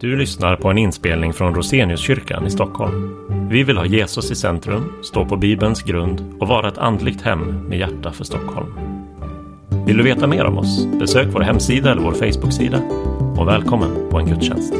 Du 0.00 0.16
lyssnar 0.16 0.56
på 0.56 0.68
en 0.68 0.78
inspelning 0.78 1.32
från 1.32 1.54
Roseniuskyrkan 1.54 2.46
i 2.46 2.50
Stockholm. 2.50 3.16
Vi 3.50 3.62
vill 3.62 3.76
ha 3.76 3.86
Jesus 3.86 4.30
i 4.30 4.34
centrum, 4.34 4.92
stå 5.04 5.24
på 5.24 5.36
Bibelns 5.36 5.82
grund 5.82 6.34
och 6.40 6.48
vara 6.48 6.68
ett 6.68 6.78
andligt 6.78 7.22
hem 7.22 7.68
med 7.68 7.78
hjärta 7.78 8.12
för 8.12 8.24
Stockholm. 8.24 8.78
Vill 9.86 9.96
du 9.96 10.02
veta 10.02 10.26
mer 10.26 10.44
om 10.44 10.58
oss? 10.58 10.86
Besök 10.86 11.26
vår 11.32 11.40
hemsida 11.40 11.90
eller 11.92 12.02
vår 12.02 12.12
Facebooksida. 12.12 12.78
Och 13.38 13.48
välkommen 13.48 14.10
på 14.10 14.18
en 14.18 14.26
gudstjänst. 14.26 14.74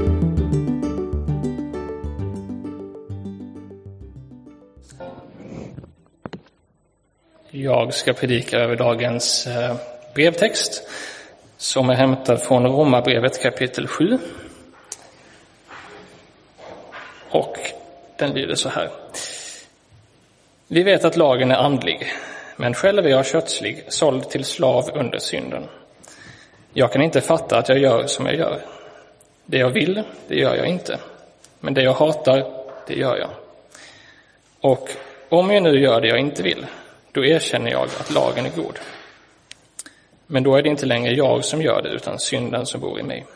Jag 7.50 7.94
ska 7.94 8.12
predika 8.12 8.58
över 8.58 8.76
dagens 8.76 9.46
eh, 9.46 9.76
brevtext 10.14 10.82
som 11.56 11.90
är 11.90 11.94
hämtad 11.94 12.42
från 12.42 12.66
Romarbrevet 12.66 13.42
kapitel 13.42 13.86
7. 13.86 14.18
Och 17.30 17.58
den 18.16 18.30
lyder 18.30 18.54
så 18.54 18.68
här. 18.68 18.90
Vi 20.68 20.82
vet 20.82 21.04
att 21.04 21.16
lagen 21.16 21.50
är 21.50 21.56
andlig, 21.56 22.12
men 22.56 22.74
själv 22.74 23.06
är 23.06 23.10
jag 23.10 23.26
kötslig, 23.26 23.84
såld 23.88 24.30
till 24.30 24.44
slav 24.44 24.90
under 24.94 25.18
synden. 25.18 25.64
Jag 26.72 26.92
kan 26.92 27.02
inte 27.02 27.20
fatta 27.20 27.58
att 27.58 27.68
jag 27.68 27.78
gör 27.78 28.06
som 28.06 28.26
jag 28.26 28.34
gör. 28.34 28.60
Det 29.44 29.58
jag 29.58 29.70
vill, 29.70 30.02
det 30.28 30.34
gör 30.34 30.54
jag 30.54 30.66
inte. 30.66 30.98
Men 31.60 31.74
det 31.74 31.82
jag 31.82 31.92
hatar, 31.92 32.52
det 32.86 32.94
gör 32.94 33.16
jag. 33.16 33.30
Och 34.60 34.90
om 35.28 35.50
jag 35.50 35.62
nu 35.62 35.80
gör 35.80 36.00
det 36.00 36.08
jag 36.08 36.18
inte 36.18 36.42
vill, 36.42 36.66
då 37.12 37.24
erkänner 37.24 37.70
jag 37.70 37.88
att 38.00 38.10
lagen 38.10 38.46
är 38.46 38.50
god. 38.50 38.78
Men 40.26 40.42
då 40.42 40.56
är 40.56 40.62
det 40.62 40.68
inte 40.68 40.86
längre 40.86 41.14
jag 41.14 41.44
som 41.44 41.62
gör 41.62 41.82
det, 41.82 41.88
utan 41.88 42.18
synden 42.18 42.66
som 42.66 42.80
bor 42.80 43.00
i 43.00 43.02
mig. 43.02 43.26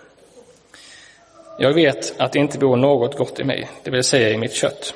Jag 1.58 1.72
vet 1.72 2.20
att 2.20 2.32
det 2.32 2.38
inte 2.38 2.58
bor 2.58 2.76
något 2.76 3.16
gott 3.16 3.40
i 3.40 3.44
mig, 3.44 3.68
det 3.82 3.90
vill 3.90 4.04
säga 4.04 4.30
i 4.30 4.36
mitt 4.36 4.54
kött. 4.54 4.94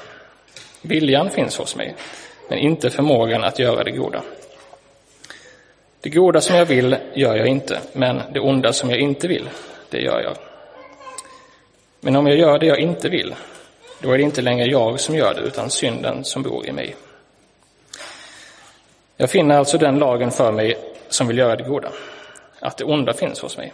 Viljan 0.83 1.31
finns 1.31 1.59
hos 1.59 1.77
mig, 1.77 1.95
men 2.49 2.59
inte 2.59 2.91
förmågan 2.91 3.45
att 3.45 3.59
göra 3.59 3.85
det 3.85 3.91
goda. 3.91 4.23
Det 6.01 6.11
goda 6.11 6.41
som 6.41 6.57
jag 6.57 6.67
vill 6.67 6.97
gör 7.15 7.37
jag 7.37 7.47
inte, 7.47 7.81
men 7.93 8.23
det 8.33 8.41
onda 8.41 8.73
som 8.73 8.91
jag 8.91 8.99
inte 8.99 9.29
vill, 9.29 9.49
det 9.91 10.01
gör 10.01 10.21
jag. 10.21 10.37
Men 12.01 12.17
om 12.17 12.27
jag 12.27 12.39
gör 12.39 12.59
det 12.59 12.67
jag 12.67 12.79
inte 12.79 13.09
vill, 13.09 13.35
då 14.03 14.13
är 14.13 14.19
det 14.19 14.25
inte 14.25 14.43
längre 14.43 14.67
jag 14.67 15.01
som 15.01 15.15
gör 15.15 15.35
det, 15.35 15.41
utan 15.41 15.71
synden 15.71 16.25
som 16.25 16.43
bor 16.43 16.67
i 16.67 16.73
mig. 16.73 16.97
Jag 19.17 19.31
finner 19.31 19.59
alltså 19.59 19.79
den 19.79 19.99
lagen 19.99 20.31
för 20.31 20.53
mig 20.53 20.79
som 21.09 21.27
vill 21.27 21.39
göra 21.39 21.57
det 21.57 21.65
goda, 21.65 21.89
att 22.61 22.77
det 22.77 22.85
onda 22.85 23.13
finns 23.13 23.41
hos 23.41 23.57
mig. 23.57 23.73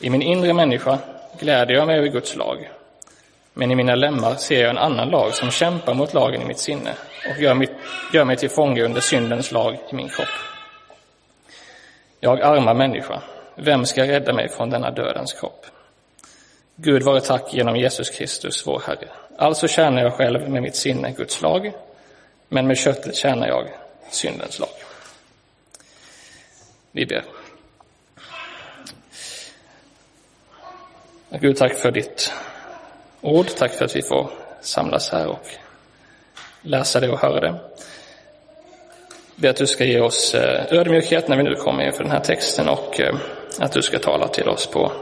I 0.00 0.10
min 0.10 0.22
inre 0.22 0.52
människa 0.52 0.98
gläder 1.38 1.74
jag 1.74 1.86
mig 1.86 1.98
över 1.98 2.08
Guds 2.08 2.36
lag, 2.36 2.70
men 3.52 3.70
i 3.70 3.74
mina 3.74 3.94
lemmar 3.94 4.34
ser 4.34 4.60
jag 4.60 4.70
en 4.70 4.78
annan 4.78 5.08
lag 5.08 5.34
som 5.34 5.50
kämpar 5.50 5.94
mot 5.94 6.14
lagen 6.14 6.42
i 6.42 6.44
mitt 6.44 6.58
sinne 6.58 6.94
och 7.30 7.42
gör, 7.42 7.54
mitt, 7.54 7.72
gör 8.12 8.24
mig 8.24 8.36
till 8.36 8.50
fånge 8.50 8.82
under 8.82 9.00
syndens 9.00 9.52
lag 9.52 9.78
i 9.90 9.94
min 9.94 10.08
kropp. 10.08 10.28
Jag 12.20 12.40
arma 12.40 12.74
människa, 12.74 13.22
vem 13.54 13.84
ska 13.84 14.02
rädda 14.02 14.32
mig 14.32 14.48
från 14.48 14.70
denna 14.70 14.90
dödens 14.90 15.32
kropp? 15.32 15.66
Gud 16.76 17.02
vare 17.02 17.20
tack 17.20 17.54
genom 17.54 17.76
Jesus 17.76 18.10
Kristus, 18.10 18.66
vår 18.66 18.82
Herre. 18.86 19.08
Alltså 19.38 19.68
tjänar 19.68 20.02
jag 20.02 20.14
själv 20.14 20.50
med 20.50 20.62
mitt 20.62 20.76
sinne 20.76 21.12
Guds 21.12 21.42
lag, 21.42 21.72
men 22.48 22.66
med 22.66 22.78
köttet 22.78 23.16
tjänar 23.16 23.48
jag 23.48 23.68
syndens 24.10 24.58
lag. 24.58 24.68
Vi 26.92 27.06
ber. 27.06 27.24
Gud, 31.40 31.56
tack 31.56 31.74
för 31.74 31.90
ditt 31.90 32.32
ord. 33.20 33.46
Tack 33.58 33.72
för 33.72 33.84
att 33.84 33.96
vi 33.96 34.02
får 34.02 34.30
samlas 34.60 35.10
här 35.10 35.26
och 35.26 35.46
läsa 36.62 37.00
det 37.00 37.08
och 37.08 37.18
höra 37.18 37.40
det. 37.40 37.54
Ber 39.36 39.48
att 39.48 39.56
du 39.56 39.66
ska 39.66 39.84
ge 39.84 40.00
oss 40.00 40.34
eh, 40.34 40.78
ödmjukhet 40.78 41.28
när 41.28 41.36
vi 41.36 41.42
nu 41.42 41.54
kommer 41.54 41.86
inför 41.86 42.02
den 42.02 42.12
här 42.12 42.20
texten 42.20 42.68
och 42.68 43.00
eh, 43.00 43.16
att 43.58 43.72
du 43.72 43.82
ska 43.82 43.98
tala 43.98 44.28
till 44.28 44.48
oss 44.48 44.66
på, 44.66 44.92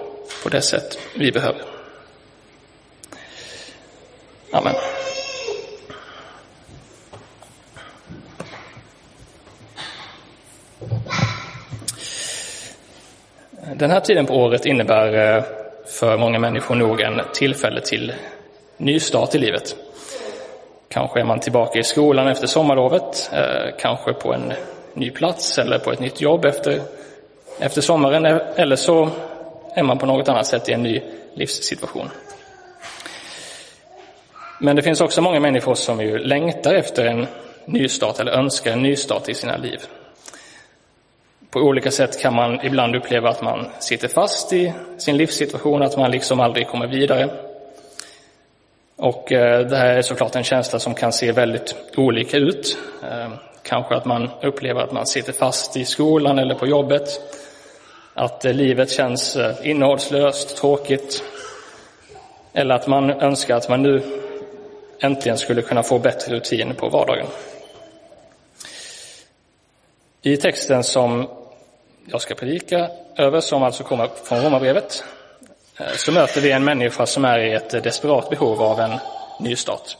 på 0.42 0.48
det 0.48 0.62
sätt 0.62 0.98
vi 1.16 1.32
behöver. 1.32 1.62
Amen. 4.52 4.74
Den 13.74 13.90
här 13.90 14.00
tiden 14.00 14.26
på 14.26 14.34
året 14.34 14.66
innebär 14.66 15.36
eh, 15.36 15.61
för 16.02 16.18
många 16.18 16.38
människor 16.38 16.74
nog 16.74 17.00
en 17.00 17.20
tillfälle 17.32 17.80
till 17.80 18.12
nystart 18.76 19.34
i 19.34 19.38
livet. 19.38 19.76
Kanske 20.88 21.20
är 21.20 21.24
man 21.24 21.40
tillbaka 21.40 21.78
i 21.78 21.82
skolan 21.82 22.28
efter 22.28 22.46
sommarlovet, 22.46 23.30
eh, 23.32 23.76
kanske 23.78 24.12
på 24.12 24.34
en 24.34 24.52
ny 24.94 25.10
plats 25.10 25.58
eller 25.58 25.78
på 25.78 25.92
ett 25.92 26.00
nytt 26.00 26.20
jobb 26.20 26.44
efter, 26.44 26.80
efter 27.58 27.80
sommaren, 27.80 28.26
eh, 28.26 28.38
eller 28.56 28.76
så 28.76 29.08
är 29.74 29.82
man 29.82 29.98
på 29.98 30.06
något 30.06 30.28
annat 30.28 30.46
sätt 30.46 30.68
i 30.68 30.72
en 30.72 30.82
ny 30.82 31.02
livssituation. 31.34 32.08
Men 34.60 34.76
det 34.76 34.82
finns 34.82 35.00
också 35.00 35.22
många 35.22 35.40
människor 35.40 35.74
som 35.74 36.00
ju 36.00 36.18
längtar 36.18 36.74
efter 36.74 37.04
en 37.04 37.26
nystart 37.64 38.20
eller 38.20 38.32
önskar 38.32 38.72
en 38.72 38.82
nystart 38.82 39.28
i 39.28 39.34
sina 39.34 39.56
liv. 39.56 39.80
På 41.52 41.60
olika 41.60 41.90
sätt 41.90 42.20
kan 42.20 42.34
man 42.34 42.60
ibland 42.64 42.96
uppleva 42.96 43.28
att 43.28 43.42
man 43.42 43.66
sitter 43.78 44.08
fast 44.08 44.52
i 44.52 44.72
sin 44.98 45.16
livssituation, 45.16 45.82
att 45.82 45.96
man 45.96 46.10
liksom 46.10 46.40
aldrig 46.40 46.68
kommer 46.68 46.86
vidare. 46.86 47.30
Och 48.96 49.32
eh, 49.32 49.66
det 49.66 49.76
här 49.76 49.94
är 49.94 50.02
såklart 50.02 50.36
en 50.36 50.44
känsla 50.44 50.78
som 50.78 50.94
kan 50.94 51.12
se 51.12 51.32
väldigt 51.32 51.74
olika 51.96 52.36
ut. 52.36 52.78
Eh, 53.02 53.32
kanske 53.62 53.94
att 53.94 54.04
man 54.04 54.30
upplever 54.42 54.80
att 54.80 54.92
man 54.92 55.06
sitter 55.06 55.32
fast 55.32 55.76
i 55.76 55.84
skolan 55.84 56.38
eller 56.38 56.54
på 56.54 56.66
jobbet. 56.66 57.20
Att 58.14 58.44
eh, 58.44 58.52
livet 58.52 58.90
känns 58.90 59.38
innehållslöst, 59.62 60.56
tråkigt. 60.56 61.22
Eller 62.52 62.74
att 62.74 62.86
man 62.86 63.10
önskar 63.10 63.56
att 63.56 63.68
man 63.68 63.82
nu 63.82 64.02
äntligen 65.00 65.38
skulle 65.38 65.62
kunna 65.62 65.82
få 65.82 65.98
bättre 65.98 66.36
rutin 66.36 66.74
på 66.74 66.88
vardagen. 66.88 67.26
I 70.22 70.36
texten 70.36 70.84
som 70.84 71.28
jag 72.06 72.20
ska 72.20 72.34
predika 72.34 72.88
över, 73.16 73.40
som 73.40 73.62
alltså 73.62 73.84
kommer 73.84 74.08
från 74.24 74.40
Romarbrevet, 74.40 75.04
eh, 75.78 75.86
så 75.96 76.12
möter 76.12 76.40
vi 76.40 76.50
en 76.50 76.64
människa 76.64 77.06
som 77.06 77.24
är 77.24 77.38
i 77.38 77.52
ett 77.52 77.70
desperat 77.70 78.30
behov 78.30 78.62
av 78.62 78.80
en 78.80 78.98
nystart. 79.40 79.96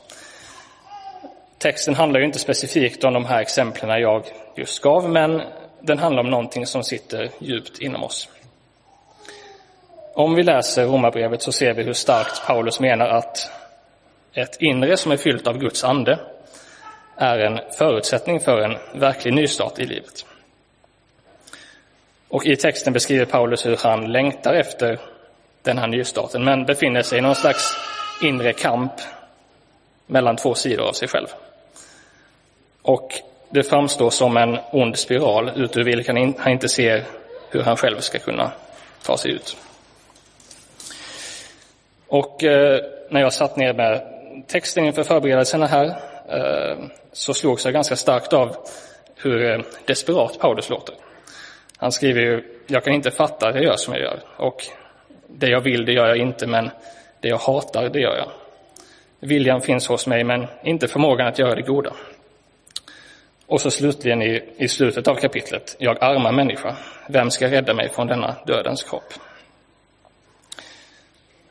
Texten 1.57 1.95
handlar 1.95 2.19
ju 2.19 2.25
inte 2.25 2.39
specifikt 2.39 3.03
om 3.03 3.13
de 3.13 3.25
här 3.25 3.41
exemplen 3.41 4.01
jag 4.01 4.23
just 4.55 4.81
gav, 4.81 5.09
men 5.09 5.41
den 5.81 5.99
handlar 5.99 6.23
om 6.23 6.29
någonting 6.29 6.65
som 6.65 6.83
sitter 6.83 7.29
djupt 7.39 7.79
inom 7.79 8.03
oss. 8.03 8.29
Om 10.15 10.35
vi 10.35 10.43
läser 10.43 10.85
Romarbrevet 10.85 11.41
så 11.41 11.51
ser 11.51 11.73
vi 11.73 11.83
hur 11.83 11.93
starkt 11.93 12.47
Paulus 12.47 12.79
menar 12.79 13.07
att 13.07 13.51
ett 14.33 14.57
inre 14.59 14.97
som 14.97 15.11
är 15.11 15.17
fyllt 15.17 15.47
av 15.47 15.57
Guds 15.57 15.83
ande 15.83 16.19
är 17.17 17.39
en 17.39 17.59
förutsättning 17.77 18.39
för 18.39 18.61
en 18.61 18.99
verklig 18.99 19.33
nystart 19.33 19.79
i 19.79 19.85
livet. 19.85 20.25
Och 22.33 22.45
i 22.45 22.55
texten 22.55 22.93
beskriver 22.93 23.25
Paulus 23.25 23.65
hur 23.65 23.77
han 23.77 24.11
längtar 24.11 24.53
efter 24.53 24.99
den 25.61 25.77
här 25.77 25.87
nystarten, 25.87 26.43
men 26.43 26.65
befinner 26.65 27.01
sig 27.01 27.17
i 27.17 27.21
någon 27.21 27.35
slags 27.35 27.73
inre 28.21 28.53
kamp 28.53 28.91
mellan 30.07 30.35
två 30.35 30.55
sidor 30.55 30.87
av 30.87 30.93
sig 30.93 31.07
själv. 31.07 31.27
Och 32.81 33.13
det 33.49 33.63
framstår 33.63 34.09
som 34.09 34.37
en 34.37 34.57
ond 34.71 34.97
spiral 34.97 35.51
ut 35.55 35.77
ur 35.77 35.83
vilken 35.83 36.33
han 36.37 36.51
inte 36.51 36.69
ser 36.69 37.03
hur 37.49 37.61
han 37.61 37.77
själv 37.77 37.99
ska 37.99 38.19
kunna 38.19 38.51
ta 39.05 39.17
sig 39.17 39.31
ut. 39.31 39.57
Och 42.07 42.43
eh, 42.43 42.81
när 43.09 43.21
jag 43.21 43.33
satt 43.33 43.57
ner 43.57 43.73
med 43.73 44.01
texten 44.47 44.85
inför 44.85 45.03
förberedelserna 45.03 45.67
här 45.67 45.85
eh, 46.29 46.77
så 47.11 47.33
slogs 47.33 47.65
jag 47.65 47.73
ganska 47.73 47.95
starkt 47.95 48.33
av 48.33 48.55
hur 49.15 49.51
eh, 49.51 49.59
desperat 49.85 50.39
Paulus 50.39 50.69
låter. 50.69 50.95
Han 51.83 51.91
skriver 51.91 52.21
ju, 52.21 52.43
jag 52.67 52.83
kan 52.83 52.93
inte 52.93 53.11
fatta 53.11 53.47
att 53.47 53.55
jag 53.55 53.63
gör 53.63 53.75
som 53.75 53.93
jag 53.93 54.03
gör. 54.03 54.19
Och 54.37 54.63
det 55.27 55.47
jag 55.47 55.61
vill, 55.61 55.85
det 55.85 55.91
gör 55.91 56.07
jag 56.07 56.17
inte, 56.17 56.47
men 56.47 56.69
det 57.19 57.27
jag 57.27 57.37
hatar, 57.37 57.89
det 57.89 57.99
gör 57.99 58.17
jag. 58.17 58.31
Viljan 59.19 59.61
finns 59.61 59.87
hos 59.87 60.07
mig, 60.07 60.23
men 60.23 60.47
inte 60.63 60.87
förmågan 60.87 61.27
att 61.27 61.39
göra 61.39 61.55
det 61.55 61.61
goda. 61.61 61.93
Och 63.45 63.61
så 63.61 63.71
slutligen 63.71 64.21
i, 64.21 64.43
i 64.57 64.67
slutet 64.67 65.07
av 65.07 65.15
kapitlet, 65.15 65.75
jag 65.79 66.03
arma 66.03 66.31
människa, 66.31 66.75
vem 67.09 67.31
ska 67.31 67.51
rädda 67.51 67.73
mig 67.73 67.89
från 67.89 68.07
denna 68.07 68.35
dödens 68.45 68.83
kropp? 68.83 69.13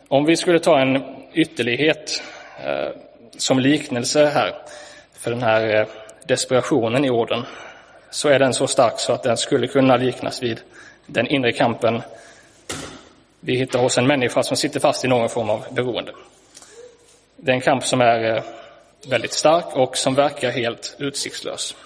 Om 0.09 0.25
vi 0.25 0.37
skulle 0.37 0.59
ta 0.59 0.81
en 0.81 1.03
ytterlighet 1.33 2.23
eh, 2.65 2.89
som 3.37 3.59
liknelse 3.59 4.27
här 4.27 4.55
för 5.13 5.31
den 5.31 5.43
här 5.43 5.81
eh, 5.81 5.87
desperationen 6.27 7.05
i 7.05 7.11
orden 7.11 7.45
så 8.13 8.29
är 8.29 8.39
den 8.39 8.55
så 8.55 8.67
stark 8.67 9.01
så 9.01 9.13
att 9.13 9.23
den 9.23 9.37
skulle 9.37 9.67
kunna 9.67 9.97
liknas 9.97 10.43
vid 10.43 10.61
den 11.07 11.27
inre 11.27 11.53
kampen 11.53 12.03
vi 13.41 13.57
hittar 13.57 13.79
hos 13.79 13.99
en 13.99 14.07
människa 14.07 14.43
som 14.43 14.57
sitter 14.57 14.81
fast 14.81 15.05
i 15.05 15.09
någon 15.09 15.29
form 15.29 15.51
av 15.51 15.65
beroende. 15.71 16.13
Det 17.37 17.51
är 17.51 17.55
en 17.55 17.61
kamp 17.61 17.85
som 17.85 18.01
är 18.01 18.37
eh, 18.37 18.43
väldigt 19.09 19.33
stark 19.33 19.77
och 19.77 19.97
som 19.97 20.15
verkar 20.15 20.51
helt 20.51 20.97
utsiktslös. 20.99 21.77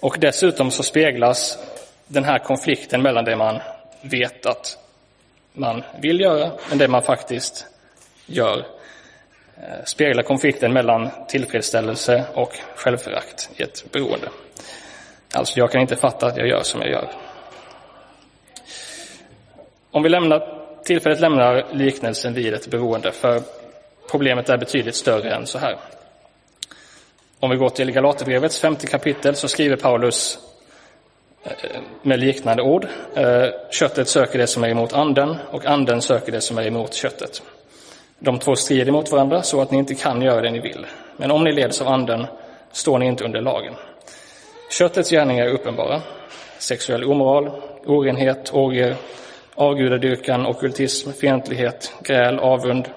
Och 0.00 0.16
dessutom 0.18 0.70
så 0.70 0.82
speglas 0.82 1.58
den 2.06 2.24
här 2.24 2.38
konflikten 2.38 3.02
mellan 3.02 3.24
det 3.24 3.36
man 3.36 3.60
vet 4.02 4.46
att 4.46 4.78
man 5.52 5.82
vill 6.00 6.20
göra, 6.20 6.52
men 6.68 6.78
det 6.78 6.88
man 6.88 7.02
faktiskt 7.02 7.66
gör 8.26 8.66
Eh, 9.62 9.84
speglar 9.84 10.22
konflikten 10.22 10.72
mellan 10.72 11.10
tillfredsställelse 11.28 12.24
och 12.34 12.52
självförakt 12.76 13.50
i 13.56 13.62
ett 13.62 13.84
beroende. 13.92 14.28
Alltså, 15.34 15.58
jag 15.58 15.72
kan 15.72 15.80
inte 15.80 15.96
fatta 15.96 16.26
att 16.26 16.36
jag 16.36 16.48
gör 16.48 16.62
som 16.62 16.80
jag 16.80 16.90
gör. 16.90 17.08
Om 19.90 20.02
vi 20.02 20.08
lämnar, 20.08 20.60
tillfället 20.84 21.20
lämnar 21.20 21.66
liknelsen 21.72 22.34
vid 22.34 22.54
ett 22.54 22.70
beroende, 22.70 23.12
för 23.12 23.42
problemet 24.10 24.48
är 24.48 24.58
betydligt 24.58 24.94
större 24.94 25.30
än 25.30 25.46
så 25.46 25.58
här. 25.58 25.76
Om 27.40 27.50
vi 27.50 27.56
går 27.56 27.70
till 27.70 27.92
Galaterbrevets 27.92 28.60
femte 28.60 28.86
kapitel 28.86 29.34
så 29.36 29.48
skriver 29.48 29.76
Paulus 29.76 30.38
eh, 31.44 31.80
med 32.02 32.20
liknande 32.20 32.62
ord. 32.62 32.86
Eh, 33.14 33.46
köttet 33.70 34.08
söker 34.08 34.38
det 34.38 34.46
som 34.46 34.64
är 34.64 34.68
emot 34.68 34.92
anden 34.92 35.36
och 35.50 35.66
anden 35.66 36.02
söker 36.02 36.32
det 36.32 36.40
som 36.40 36.58
är 36.58 36.66
emot 36.66 36.94
köttet. 36.94 37.42
De 38.22 38.38
två 38.38 38.56
strider 38.56 38.92
mot 38.92 39.12
varandra 39.12 39.42
så 39.42 39.60
att 39.60 39.70
ni 39.70 39.78
inte 39.78 39.94
kan 39.94 40.22
göra 40.22 40.40
det 40.40 40.50
ni 40.50 40.60
vill. 40.60 40.86
Men 41.16 41.30
om 41.30 41.44
ni 41.44 41.52
leds 41.52 41.80
av 41.80 41.88
anden 41.88 42.26
står 42.72 42.98
ni 42.98 43.06
inte 43.06 43.24
under 43.24 43.40
lagen. 43.40 43.74
Köttets 44.70 45.10
gärningar 45.10 45.46
är 45.46 45.50
uppenbara. 45.50 46.02
Sexuell 46.58 47.04
omoral, 47.04 47.50
orenhet, 47.86 48.54
orger, 48.54 48.96
avgudadyrkan, 49.54 50.46
okultism, 50.46 51.12
fientlighet, 51.12 51.92
gräl, 52.02 52.38
avund, 52.38 52.88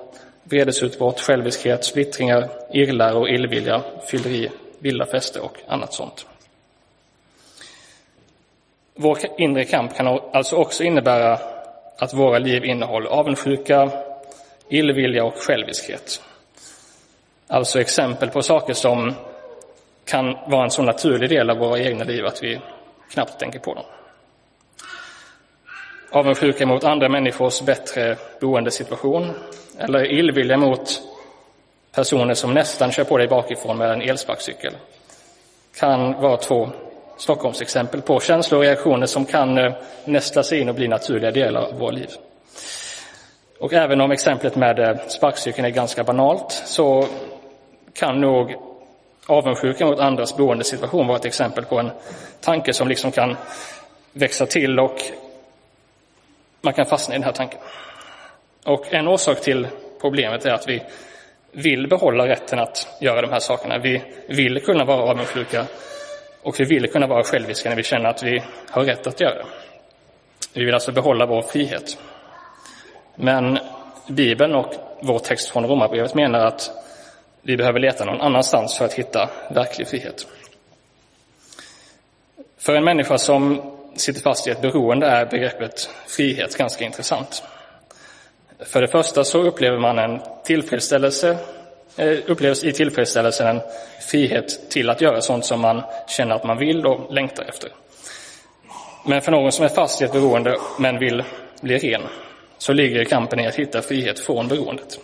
vredesutbrott, 0.44 1.20
själviskhet, 1.20 1.86
splittringar, 1.86 2.50
irrlära 2.74 3.30
illvilja, 3.30 3.82
fylleri, 4.12 4.50
vilda 4.80 5.06
fester 5.06 5.42
och 5.44 5.58
annat 5.68 5.94
sånt. 5.94 6.26
Vår 8.96 9.18
inre 9.38 9.66
kamp 9.66 9.96
kan 9.96 10.20
alltså 10.34 10.56
också 10.56 10.84
innebära 10.84 11.40
att 11.98 12.14
våra 12.14 12.40
liv 12.40 12.66
innehåller 12.66 13.10
avundsjuka, 13.10 13.92
illvilja 14.70 15.24
och 15.24 15.36
själviskhet. 15.36 16.22
Alltså 17.48 17.82
exempel 17.82 18.30
på 18.30 18.42
saker 18.42 18.74
som 18.74 19.14
kan 20.06 20.38
vara 20.48 20.64
en 20.64 20.72
så 20.72 20.82
naturlig 20.82 21.30
del 21.30 21.50
av 21.50 21.58
våra 21.58 21.80
egna 21.80 22.04
liv 22.04 22.26
att 22.26 22.44
vi 22.44 22.60
knappt 23.10 23.40
tänker 23.40 23.60
på 23.60 23.74
dem. 23.74 23.84
Avundsjuka 26.12 26.66
mot 26.66 26.84
andra 26.84 27.10
människors 27.10 27.62
bättre 27.62 28.18
boendesituation 28.42 29.32
eller 29.78 30.12
illvilja 30.12 30.58
mot 30.58 31.02
personer 31.92 32.34
som 32.34 32.54
nästan 32.54 32.92
kör 32.92 33.04
på 33.04 33.18
dig 33.18 33.28
bakifrån 33.28 33.78
med 33.78 33.92
en 33.92 34.02
elsparkcykel 34.02 34.74
kan 35.76 36.22
vara 36.22 36.38
två 36.38 36.70
Stockholmsexempel 37.18 38.02
på 38.02 38.20
känslor 38.20 38.58
och 38.58 38.66
reaktioner 38.66 39.06
som 39.06 39.26
kan 39.26 39.58
eh, 39.58 39.74
nästla 40.06 40.44
sig 40.44 40.60
in 40.60 40.70
och 40.70 40.76
bli 40.76 40.88
naturliga 40.88 41.32
delar 41.32 41.62
av 41.62 41.80
våra 41.80 41.92
liv. 41.92 42.10
Och 43.64 43.74
även 43.74 44.02
om 44.02 44.12
exemplet 44.12 44.56
med 44.56 44.80
eh, 44.80 44.98
sparkcykeln 45.08 45.66
är 45.66 45.70
ganska 45.70 46.04
banalt 46.04 46.52
så 46.52 47.08
kan 47.94 48.22
nog 48.22 48.56
avundsjuka 49.28 49.86
mot 49.86 50.00
andras 50.00 50.38
boendesituation 50.38 51.08
vara 51.08 51.18
ett 51.18 51.26
exempel 51.26 51.66
på 51.66 51.80
en 51.80 51.92
tanke 52.42 52.74
som 52.74 52.88
liksom 52.88 53.12
kan 53.12 53.38
växa 54.14 54.46
till 54.46 54.80
och 54.80 54.96
man 56.62 56.74
kan 56.74 56.86
fastna 56.86 57.16
i 57.16 57.18
den 57.18 57.24
här 57.24 57.32
tanken. 57.32 57.60
Och 58.66 58.94
en 58.94 59.08
orsak 59.08 59.42
till 59.42 59.68
problemet 60.02 60.46
är 60.46 60.52
att 60.52 60.70
vi 60.70 60.84
vill 61.52 61.88
behålla 61.88 62.28
rätten 62.28 62.60
att 62.60 62.88
göra 63.02 63.22
de 63.22 63.32
här 63.32 63.40
sakerna. 63.40 63.78
Vi 63.78 64.02
vill 64.28 64.62
kunna 64.62 64.86
vara 64.86 65.02
avundsjuka 65.02 65.66
och 66.42 66.60
vi 66.60 66.66
vill 66.66 66.92
kunna 66.92 67.08
vara 67.08 67.24
själviska 67.24 67.70
när 67.70 67.76
vi 67.76 67.84
känner 67.84 68.10
att 68.10 68.24
vi 68.24 68.44
har 68.70 68.84
rätt 68.84 69.08
att 69.08 69.22
göra 69.22 69.36
det. 69.36 69.46
Vi 70.54 70.66
vill 70.66 70.74
alltså 70.74 70.92
behålla 70.92 71.26
vår 71.26 71.42
frihet. 71.42 71.98
Men 73.16 73.60
Bibeln 74.08 74.56
och 74.56 74.74
vår 75.02 75.20
text 75.20 75.50
från 75.50 75.66
Romarbrevet 75.68 76.16
menar 76.16 76.40
att 76.40 76.72
vi 77.42 77.58
behöver 77.58 77.80
leta 77.80 78.06
någon 78.06 78.22
annanstans 78.22 78.78
för 78.78 78.86
att 78.86 78.94
hitta 78.94 79.30
verklig 79.50 79.88
frihet. 79.88 80.28
För 82.58 82.76
en 82.76 82.84
människa 82.84 83.18
som 83.18 83.62
sitter 83.96 84.22
fast 84.22 84.48
i 84.48 84.50
ett 84.50 84.62
beroende 84.62 85.08
är 85.08 85.26
begreppet 85.26 85.90
frihet 86.08 86.58
ganska 86.58 86.86
intressant. 86.86 87.44
För 88.60 88.82
det 88.82 88.88
första 88.88 89.24
så 89.24 89.42
upplever 89.42 89.80
man 89.80 90.00
en 90.00 90.22
tillfredsställelse, 90.44 91.38
eh, 91.98 92.18
upplevs 92.28 92.64
i 92.64 92.72
tillfredsställelsen 92.72 93.48
en 93.48 93.62
frihet 94.10 94.70
till 94.70 94.90
att 94.90 95.02
göra 95.02 95.22
sånt 95.22 95.46
som 95.46 95.62
man 95.62 95.84
känner 96.08 96.36
att 96.36 96.44
man 96.44 96.58
vill 96.58 96.86
och 96.86 97.14
längtar 97.14 97.44
efter. 97.44 97.70
Men 99.06 99.22
för 99.22 99.32
någon 99.32 99.52
som 99.52 99.66
är 99.66 99.70
fast 99.70 100.02
i 100.02 100.06
ett 100.06 100.14
beroende 100.14 100.58
men 100.80 101.00
vill 101.00 101.24
bli 101.62 101.78
ren 101.78 102.02
så 102.58 102.74
ligger 102.74 103.06
kampen 103.06 103.40
i 103.40 103.48
att 103.48 103.56
hitta 103.56 103.82
frihet 103.82 104.20
från 104.20 104.48
beroendet. 104.48 105.00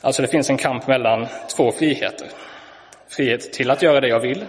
Alltså 0.00 0.22
det 0.22 0.28
finns 0.28 0.50
en 0.50 0.56
kamp 0.56 0.86
mellan 0.86 1.26
två 1.56 1.72
friheter. 1.72 2.28
Frihet 3.08 3.52
till 3.52 3.70
att 3.70 3.82
göra 3.82 4.00
det 4.00 4.08
jag 4.08 4.20
vill 4.20 4.44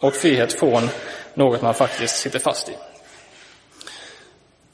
och 0.00 0.14
frihet 0.14 0.52
från 0.52 0.88
något 1.34 1.62
man 1.62 1.74
faktiskt 1.74 2.16
sitter 2.16 2.38
fast 2.38 2.68
i. 2.68 2.72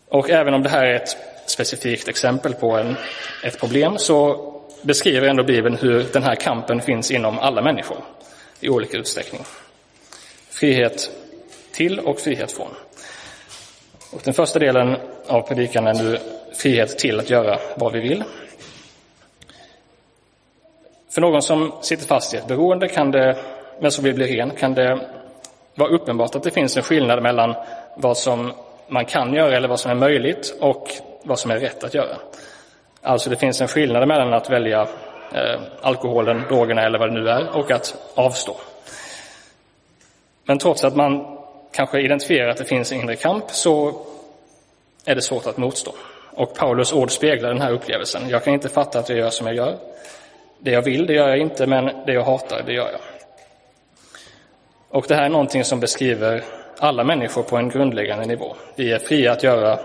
Och 0.08 0.30
även 0.30 0.54
om 0.54 0.62
det 0.62 0.68
här 0.68 0.86
är 0.86 0.94
ett 0.94 1.16
specifikt 1.46 2.08
exempel 2.08 2.54
på 2.54 2.70
en, 2.70 2.96
ett 3.44 3.60
problem 3.60 3.98
så 3.98 4.52
beskriver 4.82 5.28
ändå 5.28 5.44
Bibeln 5.44 5.76
hur 5.76 6.06
den 6.12 6.22
här 6.22 6.34
kampen 6.34 6.80
finns 6.80 7.10
inom 7.10 7.38
alla 7.38 7.62
människor 7.62 7.98
i 8.60 8.68
olika 8.68 8.98
utsträckning. 8.98 9.42
Frihet 10.50 11.10
till 11.72 12.00
och 12.00 12.20
frihet 12.20 12.52
från. 12.52 12.70
Och 14.12 14.20
den 14.24 14.34
första 14.34 14.58
delen 14.58 14.96
av 15.26 15.42
predikan 15.42 15.86
är 15.86 15.94
nu 15.94 16.18
frihet 16.56 16.98
till 16.98 17.20
att 17.20 17.30
göra 17.30 17.58
vad 17.76 17.92
vi 17.92 18.00
vill. 18.00 18.24
För 21.10 21.20
någon 21.20 21.42
som 21.42 21.72
sitter 21.80 22.06
fast 22.06 22.34
i 22.34 22.36
ett 22.36 22.46
beroende 22.46 22.88
kan 22.88 23.10
det, 23.10 23.36
men 23.80 23.90
som 23.90 24.04
vill 24.04 24.14
bli 24.14 24.36
ren 24.36 24.50
kan 24.50 24.74
det 24.74 25.00
vara 25.74 25.88
uppenbart 25.88 26.34
att 26.34 26.42
det 26.42 26.50
finns 26.50 26.76
en 26.76 26.82
skillnad 26.82 27.22
mellan 27.22 27.54
vad 27.96 28.16
som 28.16 28.52
man 28.88 29.04
kan 29.04 29.34
göra 29.34 29.56
eller 29.56 29.68
vad 29.68 29.80
som 29.80 29.90
är 29.90 29.94
möjligt 29.94 30.56
och 30.60 30.88
vad 31.22 31.38
som 31.38 31.50
är 31.50 31.58
rätt 31.58 31.84
att 31.84 31.94
göra. 31.94 32.16
Alltså 33.02 33.30
det 33.30 33.36
finns 33.36 33.60
en 33.60 33.68
skillnad 33.68 34.08
mellan 34.08 34.34
att 34.34 34.50
välja 34.50 34.88
eh, 35.34 35.60
alkoholen, 35.80 36.42
drogerna 36.48 36.82
eller 36.82 36.98
vad 36.98 37.08
det 37.08 37.20
nu 37.20 37.28
är 37.28 37.56
och 37.56 37.70
att 37.70 38.12
avstå. 38.14 38.56
Men 40.44 40.58
trots 40.58 40.84
att 40.84 40.96
man 40.96 41.38
kanske 41.72 42.00
identifierar 42.00 42.48
att 42.48 42.56
det 42.56 42.64
finns 42.64 42.92
en 42.92 43.00
inre 43.00 43.16
kamp 43.16 43.44
så 43.50 44.00
är 45.04 45.14
det 45.14 45.22
svårt 45.22 45.46
att 45.46 45.56
motstå. 45.56 45.94
Och 46.36 46.54
Paulus 46.54 46.92
ord 46.92 47.10
speglar 47.10 47.48
den 47.48 47.60
här 47.60 47.72
upplevelsen. 47.72 48.28
Jag 48.28 48.44
kan 48.44 48.54
inte 48.54 48.68
fatta 48.68 48.98
att 48.98 49.08
jag 49.08 49.18
gör 49.18 49.30
som 49.30 49.46
jag 49.46 49.56
gör. 49.56 49.76
Det 50.58 50.70
jag 50.70 50.82
vill, 50.82 51.06
det 51.06 51.12
gör 51.12 51.28
jag 51.28 51.38
inte, 51.38 51.66
men 51.66 51.84
det 52.06 52.12
jag 52.12 52.22
hatar, 52.22 52.62
det 52.66 52.72
gör 52.72 52.90
jag. 52.92 53.00
Och 54.88 55.04
det 55.08 55.14
här 55.14 55.24
är 55.24 55.28
någonting 55.28 55.64
som 55.64 55.80
beskriver 55.80 56.44
alla 56.78 57.04
människor 57.04 57.42
på 57.42 57.56
en 57.56 57.68
grundläggande 57.68 58.24
nivå. 58.26 58.56
Vi 58.74 58.92
är 58.92 58.98
fria 58.98 59.32
att 59.32 59.42
göra 59.42 59.78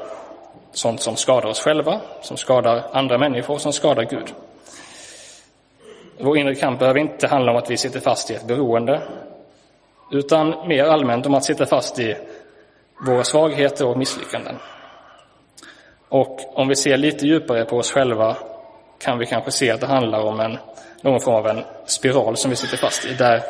sånt 0.71 1.01
som 1.01 1.15
skadar 1.15 1.49
oss 1.49 1.59
själva, 1.59 2.01
som 2.21 2.37
skadar 2.37 2.83
andra 2.91 3.17
människor, 3.17 3.57
som 3.57 3.73
skadar 3.73 4.03
Gud. 4.03 4.33
Vår 6.19 6.37
inre 6.37 6.55
kamp 6.55 6.79
behöver 6.79 6.99
inte 6.99 7.27
handla 7.27 7.51
om 7.51 7.57
att 7.57 7.71
vi 7.71 7.77
sitter 7.77 7.99
fast 7.99 8.31
i 8.31 8.33
ett 8.33 8.47
beroende, 8.47 9.01
utan 10.11 10.67
mer 10.67 10.83
allmänt 10.83 11.25
om 11.25 11.33
att 11.33 11.43
sitta 11.43 11.65
fast 11.65 11.99
i 11.99 12.15
våra 13.05 13.23
svagheter 13.23 13.87
och 13.87 13.97
misslyckanden. 13.97 14.55
Och 16.11 16.39
om 16.53 16.67
vi 16.67 16.75
ser 16.75 16.97
lite 16.97 17.27
djupare 17.27 17.65
på 17.65 17.77
oss 17.77 17.91
själva 17.91 18.37
kan 18.99 19.19
vi 19.19 19.25
kanske 19.25 19.51
se 19.51 19.71
att 19.71 19.79
det 19.79 19.87
handlar 19.87 20.19
om 20.19 20.39
en, 20.39 20.57
någon 21.01 21.21
form 21.21 21.35
av 21.35 21.47
en 21.47 21.63
spiral 21.85 22.37
som 22.37 22.49
vi 22.49 22.55
sitter 22.55 22.77
fast 22.77 23.05
i, 23.05 23.13
där 23.13 23.41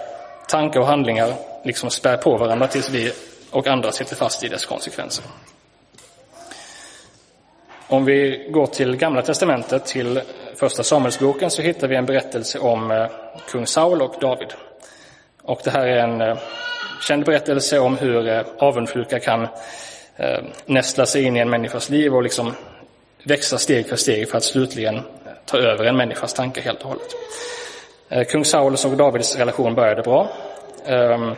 tankar 0.48 0.80
och 0.80 0.86
handlingar 0.86 1.34
liksom 1.64 1.90
spär 1.90 2.18
på 2.18 2.38
varandra 2.38 2.68
tills 2.68 2.90
vi 2.90 3.12
och 3.52 3.68
andra 3.68 3.92
sitter 3.92 4.16
fast 4.16 4.44
i 4.44 4.48
dess 4.48 4.66
konsekvenser. 4.66 5.26
Om 7.88 8.06
vi 8.06 8.48
går 8.52 8.66
till 8.66 8.98
Gamla 8.98 9.22
Testamentet, 9.22 9.86
till 9.86 10.22
Första 10.56 10.84
Samuelsboken, 10.84 11.52
så 11.52 11.62
hittar 11.62 11.88
vi 11.88 11.96
en 11.96 12.06
berättelse 12.06 12.60
om 12.60 12.92
eh, 12.92 13.08
kung 13.52 13.68
Saul 13.68 14.02
och 14.02 14.16
David. 14.22 14.54
Och 15.44 15.62
det 15.64 15.72
här 15.72 15.88
är 15.88 15.98
en 15.98 16.22
eh, 16.22 16.38
känd 17.08 17.26
berättelse 17.26 17.80
om 17.80 17.98
hur 17.98 18.28
eh, 18.28 18.46
avundsjuka 18.60 19.20
kan 19.20 19.48
Eh, 20.22 20.44
nästla 20.66 21.06
sig 21.06 21.24
in 21.24 21.38
i 21.38 21.40
en 21.40 21.50
människas 21.50 21.90
liv 21.90 22.16
och 22.16 22.24
liksom 22.24 22.56
växa 23.24 23.58
steg 23.58 23.90
för 23.90 23.96
steg 23.96 24.30
för 24.30 24.38
att 24.38 24.44
slutligen 24.44 25.02
ta 25.46 25.58
över 25.58 25.86
en 25.86 25.98
människas 25.98 26.34
tankar 26.34 26.62
helt 26.62 26.82
och 26.82 26.90
hållet. 26.90 27.16
Eh, 28.10 28.24
kung 28.24 28.46
Sauls 28.46 28.86
och 28.86 28.92
Davids 28.92 29.36
relation 29.36 29.76
började 29.76 30.02
bra. 30.02 30.30
Ehm, 30.86 31.36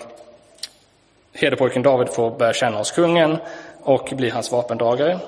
Hederpojken 1.33 1.83
David 1.83 2.09
får 2.09 2.31
börja 2.31 2.53
känna 2.53 2.77
hos 2.77 2.91
kungen 2.91 3.37
och 3.81 4.09
bli 4.11 4.29
hans 4.29 4.51
vapendragare. 4.51 5.19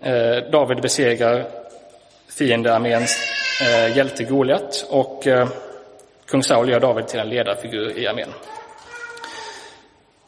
Eh, 0.00 0.50
David 0.52 0.82
besegrar 0.82 1.44
fiendearméns 2.38 3.18
eh, 3.62 3.96
hjälte 3.96 4.24
Goliat 4.24 4.86
och 4.90 5.26
eh, 5.26 5.48
kung 6.26 6.42
Saul 6.42 6.68
gör 6.68 6.80
David 6.80 7.08
till 7.08 7.20
en 7.20 7.28
ledarfigur 7.28 7.98
i 7.98 8.06
armén. 8.06 8.32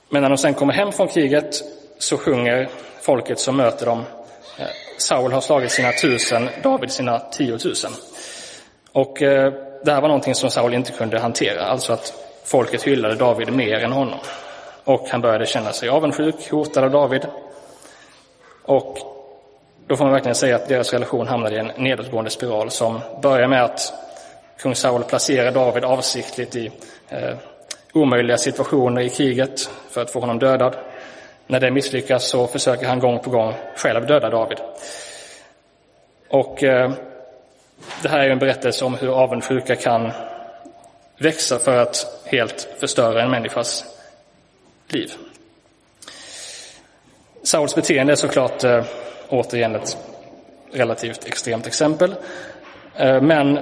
Men 0.09 0.23
när 0.23 0.29
de 0.29 0.39
sen 0.39 0.55
kommer 0.55 0.73
hem 0.73 0.93
från 0.93 1.09
kriget 1.09 1.80
så 2.01 2.19
sjunger 2.19 2.69
folket 3.01 3.39
som 3.39 3.57
möter 3.57 3.87
dem 3.87 4.05
eh, 4.59 4.67
Saul 4.99 5.33
har 5.33 5.41
slagit 5.41 5.71
sina 5.71 5.93
tusen, 5.93 6.49
David 6.63 6.91
sina 6.91 7.19
tiotusen. 7.19 7.91
Och 8.93 9.23
eh, 9.23 9.53
det 9.85 9.93
här 9.93 10.01
var 10.01 10.09
någonting 10.09 10.35
som 10.35 10.51
Saul 10.51 10.75
inte 10.75 10.93
kunde 10.93 11.21
hantera, 11.21 11.65
alltså 11.65 11.93
att 11.93 12.15
folket 12.45 12.83
hyllade 12.83 13.15
David 13.15 13.53
mer 13.53 13.85
än 13.85 13.93
honom. 13.93 14.19
Och 14.85 15.07
han 15.09 15.21
började 15.21 15.47
känna 15.47 15.73
sig 15.73 15.89
avundsjuk, 15.89 16.51
hotad 16.51 16.85
av 16.85 16.91
David. 16.91 17.27
Och 18.63 18.99
då 19.87 19.97
får 19.97 20.05
man 20.05 20.13
verkligen 20.13 20.35
säga 20.35 20.57
att 20.57 20.69
deras 20.69 20.93
relation 20.93 21.29
hamnade 21.29 21.57
i 21.57 21.59
en 21.59 21.73
nedåtgående 21.77 22.31
spiral 22.31 22.71
som 22.71 23.01
börjar 23.23 23.49
med 23.49 23.65
att 23.65 23.93
kung 24.59 24.75
Saul 24.75 25.05
placerar 25.05 25.53
David 25.53 25.85
avsiktligt 25.85 26.57
i 26.57 26.71
eh, 27.09 27.37
omöjliga 27.93 28.39
situationer 28.39 29.03
i 29.03 29.09
kriget 29.09 29.71
för 29.91 30.03
att 30.03 30.11
få 30.11 30.21
honom 30.21 30.39
dödad. 30.39 30.77
När 31.51 31.61
det 31.61 31.71
misslyckas 31.71 32.29
så 32.29 32.47
försöker 32.47 32.87
han 32.87 32.99
gång 32.99 33.19
på 33.19 33.31
gång 33.31 33.55
själv 33.77 34.07
döda 34.07 34.31
David. 34.31 34.59
Och 36.29 36.63
eh, 36.65 36.93
det 38.03 38.09
här 38.09 38.19
är 38.19 38.31
en 38.31 38.39
berättelse 38.39 38.85
om 38.85 38.95
hur 38.95 39.09
avundsjuka 39.09 39.77
kan 39.77 40.13
växa 41.19 41.59
för 41.59 41.77
att 41.77 42.23
helt 42.25 42.69
förstöra 42.81 43.23
en 43.23 43.31
människas 43.31 43.85
liv. 44.89 45.13
Sauls 47.43 47.75
beteende 47.75 48.13
är 48.13 48.17
såklart 48.17 48.65
eh, 48.65 48.85
återigen 49.29 49.75
ett 49.75 49.97
relativt 50.73 51.27
extremt 51.27 51.67
exempel, 51.67 52.15
eh, 52.97 53.21
men 53.21 53.59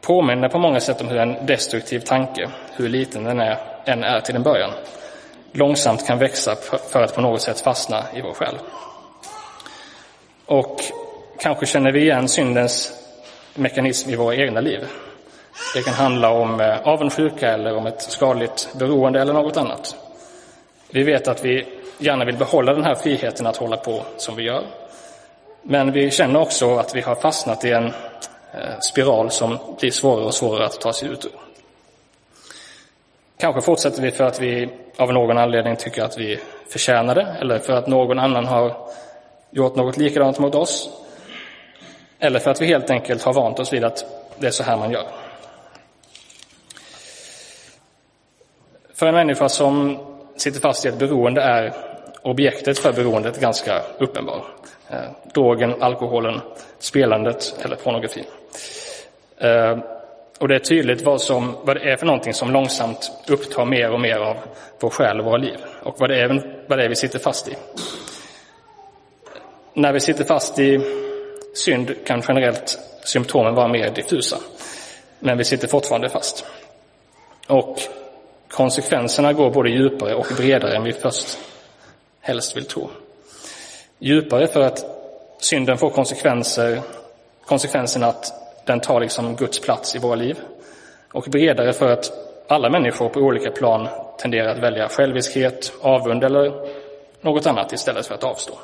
påminner 0.00 0.48
på 0.48 0.58
många 0.58 0.80
sätt 0.80 1.00
om 1.00 1.08
hur 1.08 1.18
en 1.18 1.46
destruktiv 1.46 2.00
tanke, 2.00 2.50
hur 2.76 2.88
liten 2.88 3.24
den 3.24 3.40
är, 3.40 3.56
än 3.84 4.04
är 4.04 4.20
till 4.20 4.36
en 4.36 4.42
början, 4.42 4.70
långsamt 5.52 6.06
kan 6.06 6.18
växa 6.18 6.56
för 6.90 7.02
att 7.02 7.14
på 7.14 7.20
något 7.20 7.42
sätt 7.42 7.60
fastna 7.60 8.04
i 8.14 8.20
vår 8.20 8.32
själ. 8.32 8.58
Och 10.46 10.80
kanske 11.38 11.66
känner 11.66 11.92
vi 11.92 12.00
igen 12.00 12.28
syndens 12.28 12.92
mekanism 13.54 14.10
i 14.10 14.16
våra 14.16 14.36
egna 14.36 14.60
liv. 14.60 14.86
Det 15.74 15.82
kan 15.82 15.94
handla 15.94 16.30
om 16.30 16.60
eh, 16.60 16.88
avundsjuka 16.88 17.52
eller 17.52 17.76
om 17.76 17.86
ett 17.86 18.02
skadligt 18.02 18.68
beroende 18.78 19.20
eller 19.20 19.32
något 19.32 19.56
annat. 19.56 19.96
Vi 20.90 21.02
vet 21.02 21.28
att 21.28 21.44
vi 21.44 21.66
gärna 21.98 22.24
vill 22.24 22.36
behålla 22.36 22.74
den 22.74 22.84
här 22.84 22.94
friheten 22.94 23.46
att 23.46 23.56
hålla 23.56 23.76
på 23.76 24.02
som 24.16 24.36
vi 24.36 24.42
gör. 24.42 24.64
Men 25.62 25.92
vi 25.92 26.10
känner 26.10 26.40
också 26.40 26.76
att 26.76 26.94
vi 26.94 27.00
har 27.00 27.14
fastnat 27.14 27.64
i 27.64 27.70
en 27.70 27.86
eh, 27.86 28.78
spiral 28.80 29.30
som 29.30 29.58
blir 29.80 29.90
svårare 29.90 30.24
och 30.24 30.34
svårare 30.34 30.66
att 30.66 30.80
ta 30.80 30.92
sig 30.92 31.08
ut 31.08 31.24
ur. 31.24 31.49
Kanske 33.40 33.60
fortsätter 33.60 34.02
vi 34.02 34.10
för 34.10 34.24
att 34.24 34.40
vi 34.40 34.68
av 34.96 35.12
någon 35.12 35.38
anledning 35.38 35.76
tycker 35.76 36.02
att 36.02 36.18
vi 36.18 36.40
förtjänar 36.68 37.14
det, 37.14 37.36
eller 37.40 37.58
för 37.58 37.72
att 37.72 37.86
någon 37.86 38.18
annan 38.18 38.46
har 38.46 38.76
gjort 39.50 39.76
något 39.76 39.96
likadant 39.96 40.38
mot 40.38 40.54
oss. 40.54 40.90
Eller 42.18 42.38
för 42.38 42.50
att 42.50 42.60
vi 42.60 42.66
helt 42.66 42.90
enkelt 42.90 43.22
har 43.22 43.32
vant 43.32 43.58
oss 43.58 43.72
vid 43.72 43.84
att 43.84 44.04
det 44.38 44.46
är 44.46 44.50
så 44.50 44.62
här 44.62 44.76
man 44.76 44.90
gör. 44.90 45.06
För 48.94 49.06
en 49.06 49.14
människa 49.14 49.48
som 49.48 49.98
sitter 50.36 50.60
fast 50.60 50.84
i 50.84 50.88
ett 50.88 50.98
beroende 50.98 51.42
är 51.42 51.74
objektet 52.22 52.78
för 52.78 52.92
beroendet 52.92 53.40
ganska 53.40 53.82
uppenbar. 53.98 54.44
Eh, 54.90 55.10
drogen, 55.34 55.82
alkoholen, 55.82 56.40
spelandet 56.78 57.54
eller 57.64 57.76
pornografin. 57.76 58.24
Eh, 59.38 59.78
och 60.40 60.48
det 60.48 60.54
är 60.54 60.58
tydligt 60.58 61.02
vad, 61.02 61.20
som, 61.20 61.56
vad 61.62 61.76
det 61.76 61.90
är 61.90 61.96
för 61.96 62.06
någonting 62.06 62.34
som 62.34 62.50
långsamt 62.50 63.12
upptar 63.28 63.64
mer 63.64 63.90
och 63.90 64.00
mer 64.00 64.16
av 64.16 64.36
vår 64.80 64.90
själ 64.90 65.20
och 65.20 65.24
våra 65.24 65.36
liv 65.36 65.56
och 65.82 65.94
vad 65.98 66.10
det, 66.10 66.20
är, 66.20 66.28
vad 66.68 66.78
det 66.78 66.84
är 66.84 66.88
vi 66.88 66.96
sitter 66.96 67.18
fast 67.18 67.48
i. 67.48 67.56
När 69.74 69.92
vi 69.92 70.00
sitter 70.00 70.24
fast 70.24 70.58
i 70.58 70.80
synd 71.54 71.94
kan 72.06 72.22
generellt 72.28 72.78
symptomen 73.04 73.54
vara 73.54 73.68
mer 73.68 73.90
diffusa, 73.90 74.36
men 75.18 75.38
vi 75.38 75.44
sitter 75.44 75.68
fortfarande 75.68 76.08
fast. 76.08 76.44
Och 77.46 77.78
konsekvenserna 78.48 79.32
går 79.32 79.50
både 79.50 79.70
djupare 79.70 80.14
och 80.14 80.26
bredare 80.36 80.76
än 80.76 80.84
vi 80.84 80.92
först 80.92 81.38
helst 82.20 82.56
vill 82.56 82.66
tro. 82.66 82.90
Djupare 83.98 84.46
för 84.46 84.60
att 84.60 84.84
synden 85.38 85.78
får 85.78 85.90
konsekvenser, 85.90 86.80
konsekvensen 87.44 88.02
att 88.02 88.39
den 88.64 88.80
tar 88.80 89.00
liksom 89.00 89.36
Guds 89.36 89.60
plats 89.60 89.96
i 89.96 89.98
våra 89.98 90.14
liv. 90.14 90.38
Och 91.12 91.24
bredare 91.28 91.72
för 91.72 91.92
att 91.92 92.12
alla 92.48 92.70
människor 92.70 93.08
på 93.08 93.20
olika 93.20 93.50
plan 93.50 93.88
tenderar 94.18 94.52
att 94.52 94.58
välja 94.58 94.88
själviskhet, 94.88 95.72
avund 95.80 96.24
eller 96.24 96.52
något 97.20 97.46
annat 97.46 97.72
istället 97.72 98.06
för 98.06 98.14
att 98.14 98.24
avstå. 98.24 98.54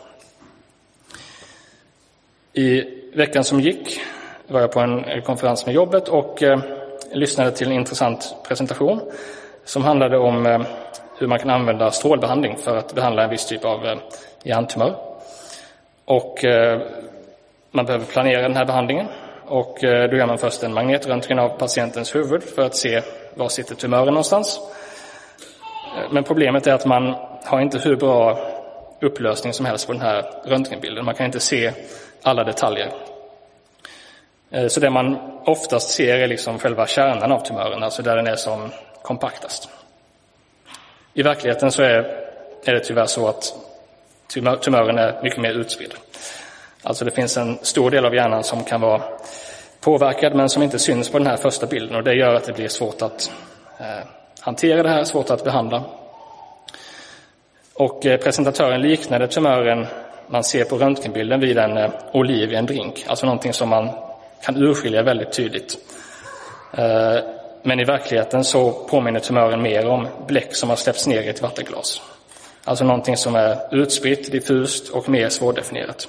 I 2.53 2.85
veckan 3.15 3.45
som 3.45 3.61
gick 3.61 4.00
var 4.49 4.61
jag 4.61 4.73
på 4.73 4.81
en 4.81 5.05
eh, 5.05 5.23
konferens 5.23 5.67
med 5.67 5.75
jobbet 5.75 6.09
och 6.09 6.43
eh, 6.43 6.59
lyssnade 7.12 7.50
till 7.50 7.67
en 7.67 7.73
intressant 7.73 8.37
presentation 8.49 9.00
som 9.65 9.85
handlade 9.85 10.19
om 10.19 10.47
eh, 10.47 10.61
hur 11.19 11.26
man 11.26 11.38
kan 11.38 11.50
använda 11.50 11.91
strålbehandling 11.91 12.57
för 12.57 12.76
att 12.76 12.95
behandla 12.95 13.25
en 13.25 13.31
viss 13.31 13.47
typ 13.47 13.65
av 13.65 13.87
eh, 13.87 13.99
hjärntumör. 14.43 14.95
Och 16.05 16.45
eh, 16.45 16.81
man 17.71 17.87
behöver 17.87 18.05
planera 18.05 18.43
den 18.43 18.57
här 18.57 18.65
behandlingen 18.65 19.07
och 19.47 19.85
eh, 19.85 20.11
då 20.11 20.17
gör 20.17 20.26
man 20.26 20.38
först 20.38 20.62
en 20.62 20.75
magnetröntgen 20.75 21.38
av 21.38 21.49
patientens 21.49 22.15
huvud 22.15 22.43
för 22.43 22.62
att 22.62 22.76
se 22.76 23.03
var 23.35 23.49
sitter 23.49 23.75
tumören 23.75 24.07
någonstans. 24.07 24.61
Eh, 25.97 26.12
men 26.12 26.25
problemet 26.25 26.67
är 26.67 26.73
att 26.73 26.87
man 26.87 27.15
har 27.45 27.61
inte 27.61 27.79
hur 27.79 27.97
bra 27.97 28.38
upplösning 29.00 29.53
som 29.53 29.67
helst 29.67 29.87
på 29.87 29.93
den 29.93 30.03
här 30.03 30.25
röntgenbilden. 30.45 31.05
Man 31.05 31.15
kan 31.15 31.26
inte 31.26 31.41
se 31.41 31.73
alla 32.23 32.45
detaljer. 32.45 32.93
Eh, 34.50 34.67
så 34.67 34.81
det 34.81 34.91
man 34.91 35.17
oftast 35.45 35.91
ser 35.91 36.19
är 36.19 36.26
liksom 36.26 36.59
själva 36.59 36.87
kärnan 36.87 37.33
av 37.33 37.41
tumören, 37.41 37.83
alltså 37.83 38.03
där 38.03 38.17
den 38.17 38.26
är 38.26 38.37
som 38.37 38.71
kompaktast. 39.03 39.69
I 41.15 41.23
verkligheten 41.23 41.73
så 41.73 41.83
är, 41.83 42.26
är 42.65 42.75
det 42.75 42.81
tyvärr 42.81 43.07
så 43.07 43.29
att 43.29 43.55
tumören 44.61 44.99
är 44.99 45.23
mycket 45.23 45.41
mer 45.41 45.53
utspridd. 45.53 45.95
Alltså 46.87 47.05
det 47.05 47.11
finns 47.11 47.37
en 47.37 47.59
stor 47.62 47.90
del 47.90 48.05
av 48.05 48.14
hjärnan 48.14 48.45
som 48.45 48.64
kan 48.64 48.81
vara 48.81 49.02
påverkad 49.81 50.35
men 50.35 50.49
som 50.49 50.62
inte 50.62 50.78
syns 50.78 51.09
på 51.09 51.19
den 51.19 51.26
här 51.26 51.37
första 51.37 51.66
bilden 51.66 51.97
och 51.97 52.05
det 52.05 52.14
gör 52.14 52.35
att 52.35 52.45
det 52.45 52.52
blir 52.52 52.69
svårt 52.69 53.02
att 53.02 53.31
eh, 53.78 54.07
hantera 54.40 54.83
det 54.83 54.88
här, 54.88 55.05
svårt 55.05 55.31
att 55.31 55.45
behandla. 55.45 55.85
Och 57.75 58.07
eh, 58.07 58.21
presentatören 58.21 58.83
liknade 58.83 59.28
tumören 59.28 59.87
man 60.26 60.45
ser 60.45 60.64
på 60.64 60.78
röntgenbilden 60.78 61.40
vid 61.40 61.59
en 61.59 61.76
eh, 61.76 61.90
oliv 62.12 62.52
i 62.52 62.55
en 62.55 62.66
drink, 62.66 63.05
alltså 63.07 63.26
någonting 63.26 63.52
som 63.52 63.69
man 63.69 63.90
kan 64.43 64.57
urskilja 64.57 65.02
väldigt 65.02 65.33
tydligt. 65.33 65.78
Eh, 66.78 67.19
men 67.62 67.81
i 67.81 67.85
verkligheten 67.85 68.45
så 68.45 68.71
påminner 68.71 69.21
tumören 69.21 69.62
mer 69.62 69.88
om 69.88 70.09
bläck 70.26 70.55
som 70.55 70.69
har 70.69 70.76
släppts 70.76 71.07
ner 71.07 71.23
i 71.23 71.28
ett 71.28 71.43
vattenglas. 71.43 72.02
Alltså 72.64 72.85
någonting 72.85 73.16
som 73.16 73.35
är 73.35 73.75
utspritt, 73.75 74.33
diffust 74.33 74.88
och 74.88 75.09
mer 75.09 75.28
svårdefinierat. 75.28 76.09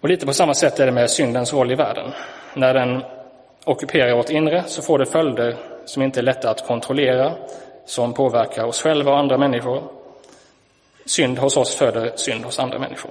Och 0.00 0.08
lite 0.08 0.26
på 0.26 0.32
samma 0.32 0.54
sätt 0.54 0.80
är 0.80 0.86
det 0.86 0.92
med 0.92 1.10
syndens 1.10 1.52
roll 1.52 1.72
i 1.72 1.74
världen. 1.74 2.12
När 2.54 2.74
den 2.74 3.02
ockuperar 3.64 4.16
vårt 4.16 4.30
inre 4.30 4.64
så 4.66 4.82
får 4.82 4.98
det 4.98 5.06
följder 5.06 5.56
som 5.84 6.02
inte 6.02 6.20
är 6.20 6.22
lätta 6.22 6.50
att 6.50 6.66
kontrollera, 6.66 7.32
som 7.86 8.14
påverkar 8.14 8.64
oss 8.64 8.82
själva 8.82 9.12
och 9.12 9.18
andra 9.18 9.38
människor. 9.38 9.82
Synd 11.06 11.38
hos 11.38 11.56
oss 11.56 11.74
föder 11.74 12.12
synd 12.16 12.44
hos 12.44 12.58
andra 12.58 12.78
människor. 12.78 13.10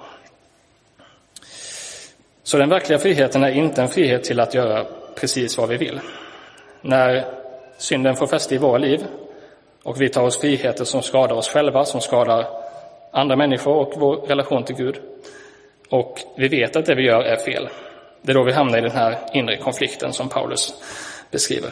Så 2.44 2.58
den 2.58 2.70
verkliga 2.70 3.00
friheten 3.00 3.44
är 3.44 3.51
inte 3.51 3.82
en 3.82 3.88
frihet 3.88 4.24
till 4.24 4.39
att 4.39 4.53
göra 4.53 4.86
precis 5.15 5.58
vad 5.58 5.70
vi 5.70 5.77
vill. 5.77 6.00
När 6.82 7.25
synden 7.77 8.15
får 8.15 8.27
fäste 8.27 8.56
i 8.56 8.58
våra 8.58 8.77
liv 8.77 9.06
och 9.84 10.01
vi 10.01 10.10
tar 10.10 10.24
oss 10.24 10.38
friheter 10.41 10.86
som 10.86 11.01
skadar 11.01 11.36
oss 11.36 11.50
själva, 11.50 11.86
som 11.86 12.01
skadar 12.01 12.46
andra 13.12 13.36
människor 13.36 13.75
och 13.75 13.94
vår 13.96 14.15
relation 14.15 14.63
till 14.63 14.75
Gud. 14.75 15.00
Och 15.89 16.20
vi 16.36 16.48
vet 16.48 16.75
att 16.75 16.86
det 16.86 16.96
vi 16.96 17.03
gör 17.03 17.22
är 17.22 17.38
fel. 17.38 17.70
Det 18.22 18.32
är 18.32 18.36
då 18.36 18.44
vi 18.44 18.51
hamnar 18.51 18.77
i 18.77 18.82
den 18.82 18.91
här 18.91 19.17
inre 19.34 19.58
konflikten 19.58 20.13
som 20.13 20.29
Paulus 20.29 20.74
beskriver. 21.32 21.72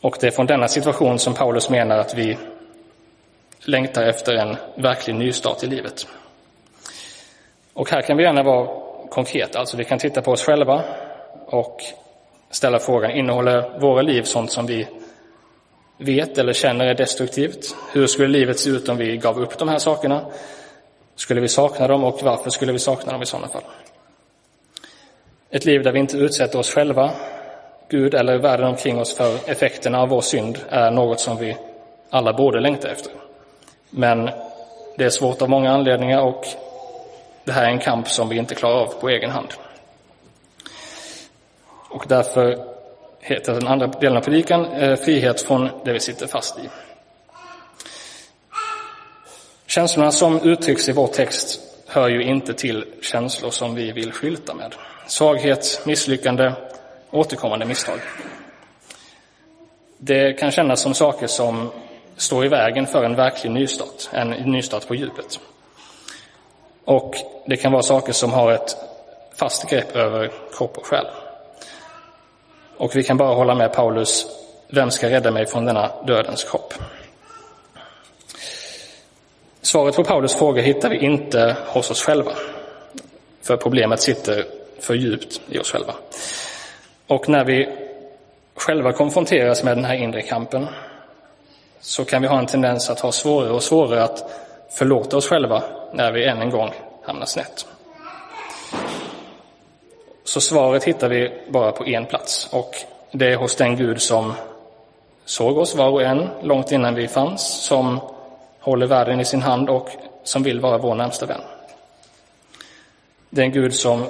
Och 0.00 0.16
det 0.20 0.26
är 0.26 0.30
från 0.30 0.46
denna 0.46 0.68
situation 0.68 1.18
som 1.18 1.34
Paulus 1.34 1.70
menar 1.70 1.98
att 1.98 2.14
vi 2.14 2.38
längtar 3.64 4.02
efter 4.02 4.34
en 4.34 4.56
verklig 4.74 5.14
nystart 5.14 5.62
i 5.62 5.66
livet. 5.66 6.06
Och 7.72 7.90
här 7.90 8.02
kan 8.02 8.16
vi 8.16 8.22
gärna 8.22 8.42
vara 8.42 8.68
konkreta, 9.10 9.58
alltså 9.58 9.76
vi 9.76 9.84
kan 9.84 9.98
titta 9.98 10.22
på 10.22 10.30
oss 10.30 10.42
själva 10.42 10.82
och 11.46 11.80
ställa 12.50 12.78
frågan, 12.78 13.10
innehåller 13.10 13.78
våra 13.78 14.02
liv 14.02 14.22
sånt 14.22 14.52
som 14.52 14.66
vi 14.66 14.86
vet 15.98 16.38
eller 16.38 16.52
känner 16.52 16.86
är 16.86 16.94
destruktivt? 16.94 17.76
Hur 17.92 18.06
skulle 18.06 18.28
livet 18.28 18.58
se 18.58 18.70
ut 18.70 18.88
om 18.88 18.96
vi 18.96 19.16
gav 19.16 19.40
upp 19.40 19.58
de 19.58 19.68
här 19.68 19.78
sakerna? 19.78 20.24
Skulle 21.16 21.40
vi 21.40 21.48
sakna 21.48 21.88
dem 21.88 22.04
och 22.04 22.22
varför 22.22 22.50
skulle 22.50 22.72
vi 22.72 22.78
sakna 22.78 23.12
dem 23.12 23.22
i 23.22 23.26
sådana 23.26 23.48
fall? 23.48 23.62
Ett 25.50 25.64
liv 25.64 25.82
där 25.82 25.92
vi 25.92 25.98
inte 25.98 26.16
utsätter 26.16 26.58
oss 26.58 26.70
själva, 26.70 27.10
Gud 27.88 28.14
eller 28.14 28.38
världen 28.38 28.66
omkring 28.66 29.00
oss 29.00 29.14
för 29.14 29.50
effekterna 29.50 30.00
av 30.00 30.08
vår 30.08 30.20
synd 30.20 30.58
är 30.68 30.90
något 30.90 31.20
som 31.20 31.36
vi 31.36 31.56
alla 32.10 32.32
borde 32.32 32.60
längta 32.60 32.90
efter. 32.90 33.12
Men 33.90 34.30
det 34.96 35.04
är 35.04 35.10
svårt 35.10 35.42
av 35.42 35.50
många 35.50 35.72
anledningar 35.72 36.20
och 36.20 36.46
det 37.44 37.52
här 37.52 37.64
är 37.64 37.70
en 37.70 37.78
kamp 37.78 38.08
som 38.08 38.28
vi 38.28 38.36
inte 38.36 38.54
klarar 38.54 38.74
av 38.74 38.86
på 39.00 39.08
egen 39.08 39.30
hand. 39.30 39.48
Och 41.90 42.04
därför 42.08 42.58
heter 43.20 43.54
den 43.54 43.66
andra 43.66 43.86
delen 43.86 44.16
av 44.16 44.22
predikan 44.22 44.64
eh, 44.64 44.96
Frihet 44.96 45.40
från 45.40 45.68
det 45.84 45.92
vi 45.92 46.00
sitter 46.00 46.26
fast 46.26 46.58
i. 46.58 46.68
Känslorna 49.74 50.12
som 50.12 50.40
uttrycks 50.40 50.88
i 50.88 50.92
vår 50.92 51.06
text 51.06 51.60
hör 51.86 52.08
ju 52.08 52.22
inte 52.22 52.54
till 52.54 52.84
känslor 53.02 53.50
som 53.50 53.74
vi 53.74 53.92
vill 53.92 54.12
skylta 54.12 54.54
med. 54.54 54.74
Svaghet, 55.06 55.82
misslyckande, 55.84 56.52
återkommande 57.10 57.66
misstag. 57.66 57.98
Det 59.98 60.32
kan 60.32 60.50
kännas 60.50 60.80
som 60.80 60.94
saker 60.94 61.26
som 61.26 61.70
står 62.16 62.44
i 62.44 62.48
vägen 62.48 62.86
för 62.86 63.04
en 63.04 63.16
verklig 63.16 63.50
nystart, 63.50 64.08
en 64.12 64.30
nystart 64.30 64.86
på 64.86 64.94
djupet. 64.94 65.40
Och 66.84 67.14
det 67.46 67.56
kan 67.56 67.72
vara 67.72 67.82
saker 67.82 68.12
som 68.12 68.32
har 68.32 68.52
ett 68.52 68.76
fast 69.36 69.70
grepp 69.70 69.96
över 69.96 70.32
kropp 70.56 70.78
och 70.78 70.86
själ. 70.86 71.06
Och 72.76 72.96
vi 72.96 73.02
kan 73.02 73.16
bara 73.16 73.34
hålla 73.34 73.54
med 73.54 73.72
Paulus, 73.72 74.26
vem 74.68 74.90
ska 74.90 75.10
rädda 75.10 75.30
mig 75.30 75.46
från 75.46 75.64
denna 75.64 75.90
dödens 76.06 76.44
kropp? 76.44 76.74
Svaret 79.64 79.96
på 79.96 80.04
Paulus 80.04 80.34
fråga 80.34 80.62
hittar 80.62 80.90
vi 80.90 80.98
inte 80.98 81.56
hos 81.66 81.90
oss 81.90 82.02
själva, 82.02 82.32
för 83.42 83.56
problemet 83.56 84.00
sitter 84.00 84.44
för 84.80 84.94
djupt 84.94 85.40
i 85.50 85.58
oss 85.58 85.70
själva. 85.70 85.94
Och 87.06 87.28
när 87.28 87.44
vi 87.44 87.68
själva 88.54 88.92
konfronteras 88.92 89.64
med 89.64 89.76
den 89.76 89.84
här 89.84 89.94
inre 89.94 90.22
kampen 90.22 90.66
så 91.80 92.04
kan 92.04 92.22
vi 92.22 92.28
ha 92.28 92.38
en 92.38 92.46
tendens 92.46 92.90
att 92.90 93.00
ha 93.00 93.12
svårare 93.12 93.50
och 93.50 93.62
svårare 93.62 94.02
att 94.02 94.24
förlåta 94.70 95.16
oss 95.16 95.28
själva 95.28 95.62
när 95.92 96.12
vi 96.12 96.24
än 96.24 96.42
en 96.42 96.50
gång 96.50 96.70
hamnar 97.02 97.26
snett. 97.26 97.66
Så 100.24 100.40
svaret 100.40 100.84
hittar 100.84 101.08
vi 101.08 101.32
bara 101.48 101.72
på 101.72 101.86
en 101.86 102.06
plats 102.06 102.48
och 102.52 102.74
det 103.12 103.32
är 103.32 103.36
hos 103.36 103.56
den 103.56 103.76
Gud 103.76 104.02
som 104.02 104.32
såg 105.24 105.58
oss 105.58 105.74
var 105.74 105.88
och 105.88 106.02
en 106.02 106.28
långt 106.42 106.72
innan 106.72 106.94
vi 106.94 107.08
fanns, 107.08 107.64
som 107.66 108.00
håller 108.64 108.86
världen 108.86 109.20
i 109.20 109.24
sin 109.24 109.42
hand 109.42 109.70
och 109.70 109.88
som 110.22 110.42
vill 110.42 110.60
vara 110.60 110.78
vår 110.78 110.94
närmsta 110.94 111.26
vän. 111.26 111.40
Det 113.30 113.40
är 113.40 113.44
en 113.44 113.52
Gud 113.52 113.74
som 113.74 114.04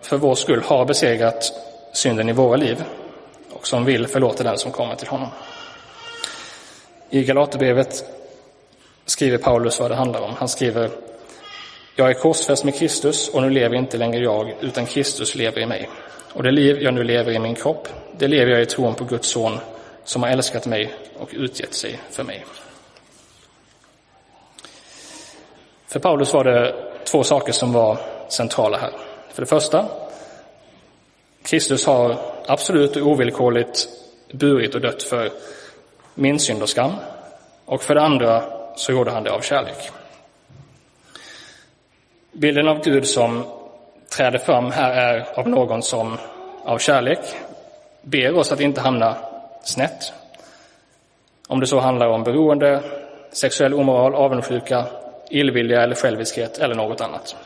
för 0.00 0.16
vår 0.16 0.34
skull 0.34 0.62
har 0.66 0.84
besegrat 0.84 1.52
synden 1.92 2.28
i 2.28 2.32
våra 2.32 2.56
liv 2.56 2.84
och 3.52 3.66
som 3.66 3.84
vill 3.84 4.06
förlåta 4.06 4.44
den 4.44 4.58
som 4.58 4.72
kommer 4.72 4.94
till 4.94 5.08
honom. 5.08 5.28
I 7.10 7.24
Galaterbrevet 7.24 8.04
skriver 9.06 9.38
Paulus 9.38 9.80
vad 9.80 9.90
det 9.90 9.94
handlar 9.94 10.20
om. 10.20 10.34
Han 10.38 10.48
skriver 10.48 10.90
Jag 11.96 12.10
är 12.10 12.14
korsfäst 12.14 12.64
med 12.64 12.78
Kristus 12.78 13.28
och 13.28 13.42
nu 13.42 13.50
lever 13.50 13.76
inte 13.76 13.96
längre 13.96 14.24
jag, 14.24 14.54
utan 14.60 14.86
Kristus 14.86 15.34
lever 15.34 15.60
i 15.60 15.66
mig. 15.66 15.88
Och 16.32 16.42
det 16.42 16.50
liv 16.50 16.82
jag 16.82 16.94
nu 16.94 17.04
lever 17.04 17.32
i 17.32 17.38
min 17.38 17.54
kropp, 17.54 17.88
det 18.18 18.28
lever 18.28 18.52
jag 18.52 18.62
i 18.62 18.66
tron 18.66 18.94
på 18.94 19.04
Guds 19.04 19.28
son 19.28 19.58
som 20.04 20.22
har 20.22 20.30
älskat 20.30 20.66
mig 20.66 20.94
och 21.18 21.28
utgett 21.32 21.74
sig 21.74 22.00
för 22.10 22.24
mig. 22.24 22.44
För 25.90 26.00
Paulus 26.00 26.34
var 26.34 26.44
det 26.44 26.74
två 27.04 27.24
saker 27.24 27.52
som 27.52 27.72
var 27.72 27.98
centrala 28.28 28.78
här. 28.78 28.90
För 29.32 29.42
det 29.42 29.46
första, 29.46 29.86
Kristus 31.42 31.86
har 31.86 32.16
absolut 32.46 32.96
och 32.96 33.06
ovillkorligt 33.06 33.88
burit 34.32 34.74
och 34.74 34.80
dött 34.80 35.02
för 35.02 35.30
min 36.14 36.38
synd 36.38 36.62
och 36.62 36.68
skam. 36.68 36.92
Och 37.64 37.82
för 37.82 37.94
det 37.94 38.02
andra 38.02 38.42
så 38.76 38.92
gjorde 38.92 39.10
han 39.10 39.24
det 39.24 39.30
av 39.30 39.40
kärlek. 39.40 39.90
Bilden 42.32 42.68
av 42.68 42.84
Gud 42.84 43.06
som 43.06 43.44
träder 44.16 44.38
fram 44.38 44.70
här 44.70 44.92
är 44.92 45.38
av 45.38 45.48
någon 45.48 45.82
som 45.82 46.18
av 46.64 46.78
kärlek 46.78 47.20
ber 48.02 48.34
oss 48.34 48.52
att 48.52 48.60
inte 48.60 48.80
hamna 48.80 49.16
snett. 49.62 50.12
Om 51.48 51.60
det 51.60 51.66
så 51.66 51.78
handlar 51.80 52.08
om 52.08 52.24
beroende, 52.24 52.82
sexuell 53.32 53.74
omoral, 53.74 54.14
avundsjuka, 54.14 54.86
illvilja 55.30 55.82
eller 55.82 55.94
själviskhet 55.94 56.58
eller 56.58 56.74
något 56.74 57.00
annat. 57.00 57.36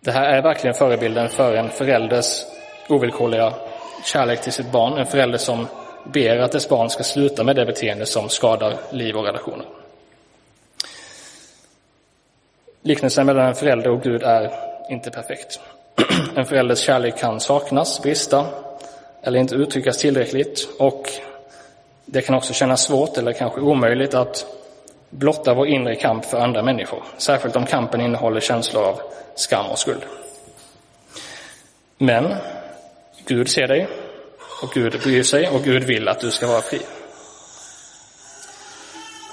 Det 0.00 0.10
här 0.10 0.24
är 0.24 0.42
verkligen 0.42 0.74
förebilden 0.74 1.28
för 1.28 1.54
en 1.54 1.70
förälders 1.70 2.44
ovillkorliga 2.88 3.54
kärlek 4.04 4.42
till 4.42 4.52
sitt 4.52 4.72
barn, 4.72 4.98
en 4.98 5.06
förälder 5.06 5.38
som 5.38 5.66
ber 6.04 6.38
att 6.38 6.52
dess 6.52 6.68
barn 6.68 6.90
ska 6.90 7.02
sluta 7.02 7.44
med 7.44 7.56
det 7.56 7.66
beteende 7.66 8.06
som 8.06 8.28
skadar 8.28 8.76
liv 8.90 9.16
och 9.16 9.24
relationer. 9.24 9.66
Liknelsen 12.82 13.26
mellan 13.26 13.46
en 13.46 13.54
förälder 13.54 13.90
och 13.90 14.02
Gud 14.02 14.22
är 14.22 14.50
inte 14.90 15.10
perfekt. 15.10 15.60
En 16.36 16.44
förälders 16.44 16.78
kärlek 16.78 17.18
kan 17.18 17.40
saknas, 17.40 18.02
brista 18.02 18.46
eller 19.22 19.38
inte 19.38 19.54
uttryckas 19.54 19.98
tillräckligt 19.98 20.68
och 20.78 21.08
det 22.04 22.22
kan 22.22 22.34
också 22.34 22.52
kännas 22.52 22.82
svårt 22.82 23.18
eller 23.18 23.32
kanske 23.32 23.60
omöjligt 23.60 24.14
att 24.14 24.46
blotta 25.12 25.54
vår 25.54 25.66
inre 25.66 25.94
kamp 25.94 26.24
för 26.24 26.38
andra 26.38 26.62
människor, 26.62 27.02
särskilt 27.16 27.56
om 27.56 27.66
kampen 27.66 28.00
innehåller 28.00 28.40
känslor 28.40 28.84
av 28.84 29.00
skam 29.34 29.66
och 29.66 29.78
skuld. 29.78 30.02
Men 31.98 32.34
Gud 33.26 33.48
ser 33.48 33.68
dig 33.68 33.88
och 34.62 34.70
Gud 34.74 35.00
bryr 35.02 35.22
sig 35.22 35.48
och 35.48 35.62
Gud 35.62 35.84
vill 35.84 36.08
att 36.08 36.20
du 36.20 36.30
ska 36.30 36.46
vara 36.46 36.60
fri. 36.60 36.80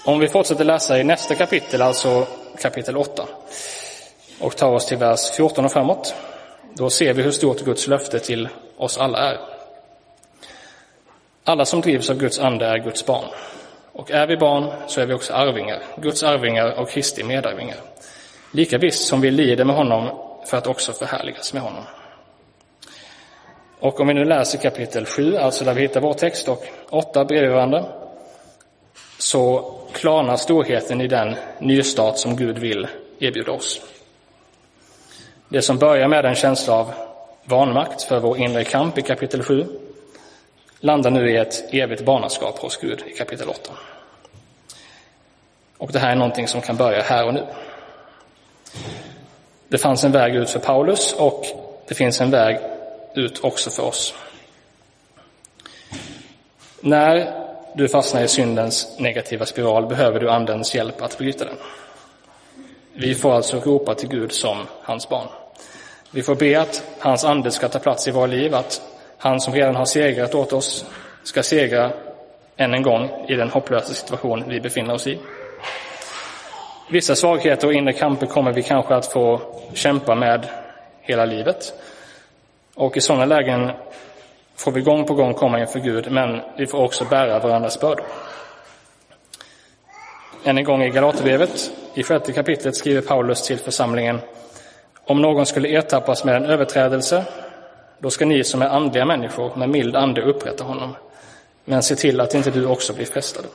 Om 0.05 0.19
vi 0.19 0.27
fortsätter 0.27 0.63
läsa 0.63 0.99
i 0.99 1.03
nästa 1.03 1.35
kapitel, 1.35 1.81
alltså 1.81 2.27
kapitel 2.61 2.97
8, 2.97 3.25
och 4.39 4.57
tar 4.57 4.71
oss 4.71 4.85
till 4.85 4.97
vers 4.97 5.31
14 5.31 5.65
och 5.65 5.71
framåt, 5.71 6.15
då 6.73 6.89
ser 6.89 7.13
vi 7.13 7.23
hur 7.23 7.31
stort 7.31 7.61
Guds 7.61 7.87
löfte 7.87 8.19
till 8.19 8.49
oss 8.77 8.97
alla 8.97 9.17
är. 9.17 9.37
Alla 11.43 11.65
som 11.65 11.81
drivs 11.81 12.09
av 12.09 12.17
Guds 12.17 12.39
ande 12.39 12.65
är 12.65 12.77
Guds 12.77 13.05
barn. 13.05 13.25
Och 13.93 14.11
är 14.11 14.27
vi 14.27 14.37
barn 14.37 14.71
så 14.87 15.01
är 15.01 15.05
vi 15.05 15.13
också 15.13 15.33
arvingar, 15.33 15.81
Guds 15.95 16.23
arvingar 16.23 16.79
och 16.79 16.89
Kristi 16.89 17.23
medarvingar. 17.23 17.77
Lika 18.51 18.77
visst 18.77 19.07
som 19.07 19.21
vi 19.21 19.31
lider 19.31 19.65
med 19.65 19.75
honom 19.75 20.09
för 20.45 20.57
att 20.57 20.67
också 20.67 20.93
förhärligas 20.93 21.53
med 21.53 21.61
honom. 21.61 21.83
Och 23.79 23.99
om 23.99 24.07
vi 24.07 24.13
nu 24.13 24.25
läser 24.25 24.57
kapitel 24.57 25.05
7, 25.05 25.35
alltså 25.35 25.65
där 25.65 25.73
vi 25.73 25.81
hittar 25.81 26.01
vår 26.01 26.13
text, 26.13 26.47
och 26.47 26.63
8 26.89 27.25
bredvid 27.25 27.51
varandra, 27.51 27.85
så 29.17 29.73
klarnar 29.93 30.35
storheten 30.35 31.01
i 31.01 31.07
den 31.07 31.35
nystart 31.59 32.17
som 32.17 32.35
Gud 32.35 32.57
vill 32.57 32.87
erbjuda 33.19 33.51
oss. 33.51 33.81
Det 35.49 35.61
som 35.61 35.77
börjar 35.77 36.07
med 36.07 36.25
en 36.25 36.35
känsla 36.35 36.73
av 36.73 36.93
vanmakt 37.43 38.01
för 38.01 38.19
vår 38.19 38.37
inre 38.37 38.63
kamp 38.63 38.97
i 38.97 39.01
kapitel 39.01 39.43
7 39.43 39.67
landar 40.79 41.11
nu 41.11 41.31
i 41.31 41.37
ett 41.37 41.73
evigt 41.73 42.05
barnaskap 42.05 42.59
hos 42.59 42.77
Gud 42.77 43.03
i 43.07 43.13
kapitel 43.13 43.49
8. 43.49 43.71
Och 45.77 45.91
det 45.91 45.99
här 45.99 46.11
är 46.11 46.15
någonting 46.15 46.47
som 46.47 46.61
kan 46.61 46.77
börja 46.77 47.01
här 47.01 47.25
och 47.25 47.33
nu. 47.33 47.45
Det 49.67 49.77
fanns 49.77 50.03
en 50.03 50.11
väg 50.11 50.35
ut 50.35 50.49
för 50.49 50.59
Paulus 50.59 51.13
och 51.13 51.45
det 51.87 51.95
finns 51.95 52.21
en 52.21 52.31
väg 52.31 52.59
ut 53.15 53.43
också 53.43 53.69
för 53.69 53.83
oss. 53.83 54.13
När 56.81 57.33
du 57.75 57.87
fastnar 57.87 58.23
i 58.23 58.27
syndens 58.27 58.99
negativa 58.99 59.45
spiral 59.45 59.87
behöver 59.87 60.19
du 60.19 60.29
Andens 60.29 60.75
hjälp 60.75 61.01
att 61.01 61.17
bryta 61.17 61.45
den. 61.45 61.57
Vi 62.93 63.15
får 63.15 63.33
alltså 63.33 63.59
ropa 63.59 63.95
till 63.95 64.09
Gud 64.09 64.31
som 64.31 64.57
hans 64.81 65.09
barn. 65.09 65.27
Vi 66.11 66.23
får 66.23 66.35
be 66.35 66.61
att 66.61 66.83
hans 66.99 67.23
ande 67.23 67.51
ska 67.51 67.69
ta 67.69 67.79
plats 67.79 68.07
i 68.07 68.11
våra 68.11 68.25
liv, 68.25 68.55
att 68.55 68.81
han 69.21 69.39
som 69.39 69.53
redan 69.53 69.75
har 69.75 69.85
segrat 69.85 70.35
åt 70.35 70.53
oss 70.53 70.85
ska 71.23 71.43
segra 71.43 71.91
än 72.57 72.73
en 72.73 72.83
gång 72.83 73.25
i 73.27 73.35
den 73.35 73.49
hopplösa 73.49 73.93
situation 73.93 74.43
vi 74.47 74.59
befinner 74.59 74.93
oss 74.93 75.07
i. 75.07 75.19
Vissa 76.89 77.15
svagheter 77.15 77.67
och 77.67 77.73
inre 77.73 77.93
kamper 77.93 78.25
kommer 78.25 78.53
vi 78.53 78.63
kanske 78.63 78.95
att 78.95 79.05
få 79.05 79.41
kämpa 79.73 80.15
med 80.15 80.47
hela 81.01 81.25
livet. 81.25 81.73
Och 82.75 82.97
i 82.97 83.01
sådana 83.01 83.25
lägen 83.25 83.71
får 84.55 84.71
vi 84.71 84.81
gång 84.81 85.05
på 85.05 85.13
gång 85.13 85.33
komma 85.33 85.59
inför 85.59 85.79
Gud, 85.79 86.11
men 86.11 86.41
vi 86.57 86.67
får 86.67 86.83
också 86.83 87.05
bära 87.05 87.39
varandras 87.39 87.79
bördor. 87.79 88.05
Än 90.43 90.57
en 90.57 90.63
gång 90.63 90.83
i 90.83 90.89
Galaterbrevet, 90.89 91.71
i 91.93 92.03
sjätte 92.03 92.33
kapitlet, 92.33 92.75
skriver 92.75 93.01
Paulus 93.01 93.41
till 93.41 93.57
församlingen 93.57 94.19
Om 95.05 95.21
någon 95.21 95.45
skulle 95.45 95.69
ertappas 95.69 96.23
med 96.23 96.35
en 96.35 96.45
överträdelse, 96.45 97.25
då 97.99 98.09
ska 98.09 98.25
ni 98.25 98.43
som 98.43 98.61
är 98.61 98.67
andliga 98.67 99.05
människor 99.05 99.55
med 99.55 99.69
mild 99.69 99.95
ande 99.95 100.21
upprätta 100.21 100.63
honom, 100.63 100.95
men 101.65 101.83
se 101.83 101.95
till 101.95 102.21
att 102.21 102.33
inte 102.33 102.51
du 102.51 102.65
också 102.65 102.93
blir 102.93 103.05
frestad. 103.05 103.45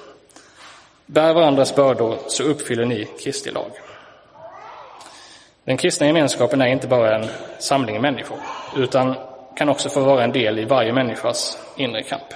Bär 1.06 1.34
varandras 1.34 1.74
bördor 1.74 2.18
så 2.28 2.42
uppfyller 2.42 2.84
ni 2.84 3.08
Kristi 3.24 3.50
lag. 3.50 3.70
Den 5.64 5.76
kristna 5.76 6.06
gemenskapen 6.06 6.60
är 6.60 6.66
inte 6.66 6.88
bara 6.88 7.16
en 7.16 7.28
samling 7.58 8.00
människor, 8.00 8.38
utan 8.76 9.14
kan 9.56 9.68
också 9.68 9.88
få 9.88 10.00
vara 10.00 10.24
en 10.24 10.32
del 10.32 10.58
i 10.58 10.64
varje 10.64 10.92
människas 10.92 11.58
inre 11.76 12.02
kamp. 12.02 12.34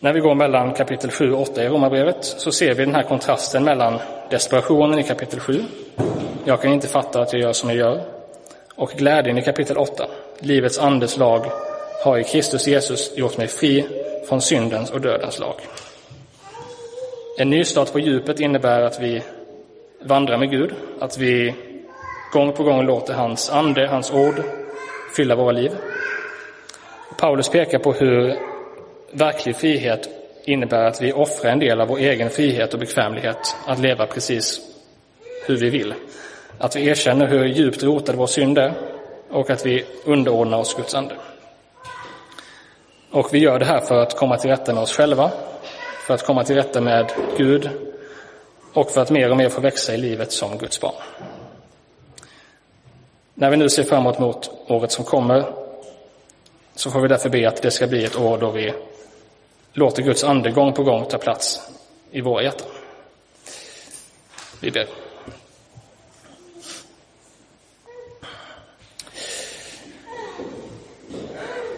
När 0.00 0.12
vi 0.12 0.20
går 0.20 0.34
mellan 0.34 0.74
kapitel 0.74 1.10
7 1.10 1.32
och 1.32 1.42
8 1.42 1.64
i 1.64 1.68
Romarbrevet 1.68 2.24
så 2.24 2.52
ser 2.52 2.74
vi 2.74 2.84
den 2.84 2.94
här 2.94 3.02
kontrasten 3.02 3.64
mellan 3.64 3.98
desperationen 4.30 4.98
i 4.98 5.02
kapitel 5.02 5.40
7, 5.40 5.64
jag 6.44 6.62
kan 6.62 6.72
inte 6.72 6.88
fatta 6.88 7.20
att 7.20 7.32
jag 7.32 7.42
gör 7.42 7.52
som 7.52 7.68
jag 7.68 7.78
gör, 7.78 8.17
och 8.78 8.90
glädjen 8.90 9.38
i 9.38 9.42
kapitel 9.42 9.76
8, 9.76 10.06
livets 10.38 10.78
andes 10.78 11.16
lag 11.16 11.44
har 12.04 12.18
i 12.18 12.24
Kristus 12.24 12.66
Jesus 12.66 13.16
gjort 13.16 13.36
mig 13.36 13.46
fri 13.46 13.86
från 14.28 14.40
syndens 14.40 14.90
och 14.90 15.00
dödens 15.00 15.38
lag. 15.38 15.54
En 17.38 17.50
nystart 17.50 17.92
på 17.92 17.98
djupet 17.98 18.40
innebär 18.40 18.80
att 18.80 19.00
vi 19.00 19.22
vandrar 20.02 20.38
med 20.38 20.50
Gud, 20.50 20.74
att 21.00 21.18
vi 21.18 21.54
gång 22.32 22.52
på 22.52 22.62
gång 22.62 22.86
låter 22.86 23.14
hans 23.14 23.50
ande, 23.50 23.86
hans 23.86 24.10
ord 24.10 24.42
fylla 25.16 25.36
våra 25.36 25.52
liv. 25.52 25.70
Paulus 27.20 27.48
pekar 27.48 27.78
på 27.78 27.92
hur 27.92 28.36
verklig 29.12 29.56
frihet 29.56 30.08
innebär 30.44 30.84
att 30.84 31.02
vi 31.02 31.12
offrar 31.12 31.50
en 31.50 31.58
del 31.58 31.80
av 31.80 31.88
vår 31.88 31.98
egen 31.98 32.30
frihet 32.30 32.74
och 32.74 32.80
bekvämlighet 32.80 33.56
att 33.66 33.78
leva 33.78 34.06
precis 34.06 34.60
hur 35.46 35.56
vi 35.56 35.70
vill. 35.70 35.94
Att 36.58 36.76
vi 36.76 36.86
erkänner 36.86 37.26
hur 37.26 37.44
djupt 37.44 37.82
rotad 37.82 38.16
vår 38.16 38.26
synd 38.26 38.58
är 38.58 38.72
och 39.30 39.50
att 39.50 39.66
vi 39.66 39.84
underordnar 40.04 40.58
oss 40.58 40.74
Guds 40.74 40.94
ande. 40.94 41.14
Och 43.10 43.34
vi 43.34 43.38
gör 43.38 43.58
det 43.58 43.64
här 43.64 43.80
för 43.80 43.94
att 43.94 44.16
komma 44.16 44.36
till 44.36 44.50
rätta 44.50 44.74
med 44.74 44.82
oss 44.82 44.92
själva, 44.92 45.30
för 46.06 46.14
att 46.14 46.22
komma 46.22 46.44
till 46.44 46.56
rätta 46.56 46.80
med 46.80 47.12
Gud 47.36 47.70
och 48.72 48.90
för 48.90 49.00
att 49.00 49.10
mer 49.10 49.30
och 49.30 49.36
mer 49.36 49.48
få 49.48 49.60
växa 49.60 49.94
i 49.94 49.96
livet 49.96 50.32
som 50.32 50.58
Guds 50.58 50.80
barn. 50.80 50.94
När 53.34 53.50
vi 53.50 53.56
nu 53.56 53.68
ser 53.68 53.82
framåt 53.82 54.18
mot 54.18 54.50
året 54.66 54.92
som 54.92 55.04
kommer 55.04 55.44
så 56.74 56.90
får 56.90 57.00
vi 57.00 57.08
därför 57.08 57.28
be 57.28 57.48
att 57.48 57.62
det 57.62 57.70
ska 57.70 57.86
bli 57.86 58.04
ett 58.04 58.16
år 58.16 58.38
då 58.38 58.50
vi 58.50 58.74
låter 59.72 60.02
Guds 60.02 60.24
ande 60.24 60.50
gång 60.50 60.72
på 60.72 60.82
gång 60.82 61.04
ta 61.04 61.18
plats 61.18 61.60
i 62.10 62.20
våra 62.20 62.42
hjärtan. 62.42 62.68
Vi 64.60 64.70
ber. 64.70 65.07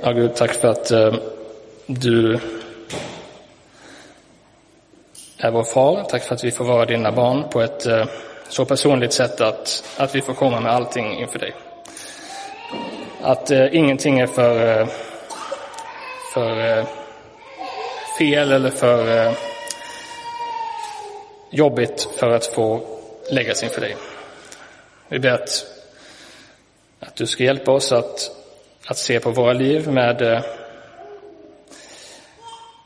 Ja, 0.03 0.13
Gud, 0.13 0.35
tack 0.35 0.53
för 0.53 0.69
att 0.69 0.91
eh, 0.91 1.15
du 1.87 2.39
är 5.39 5.51
vår 5.51 5.65
far. 5.65 6.05
Tack 6.05 6.23
för 6.23 6.35
att 6.35 6.45
vi 6.45 6.51
får 6.51 6.65
vara 6.65 6.85
dina 6.85 7.13
barn 7.13 7.45
på 7.51 7.61
ett 7.61 7.87
eh, 7.87 8.05
så 8.49 8.65
personligt 8.65 9.13
sätt 9.13 9.41
att, 9.41 9.85
att 9.97 10.15
vi 10.15 10.21
får 10.21 10.35
komma 10.35 10.61
med 10.61 10.73
allting 10.73 11.21
inför 11.21 11.39
dig. 11.39 11.55
Att 13.23 13.51
eh, 13.51 13.77
ingenting 13.77 14.19
är 14.19 14.27
för, 14.27 14.81
eh, 14.81 14.89
för 16.35 16.79
eh, 16.79 16.87
fel 18.19 18.53
eller 18.53 18.71
för 18.71 19.27
eh, 19.27 19.33
jobbigt 21.51 22.09
för 22.17 22.31
att 22.31 22.47
få 22.47 22.81
läggas 23.31 23.63
inför 23.63 23.81
dig. 23.81 23.97
Vi 25.09 25.19
ber 25.19 25.31
att, 25.31 25.67
att 27.01 27.17
du 27.17 27.27
ska 27.27 27.45
hjälpa 27.45 27.73
oss 27.73 27.93
att, 27.93 28.40
att 28.91 28.99
se 28.99 29.21
på 29.21 29.31
våra 29.31 29.53
liv 29.53 29.89
med, 29.89 30.23
eh, 30.23 30.41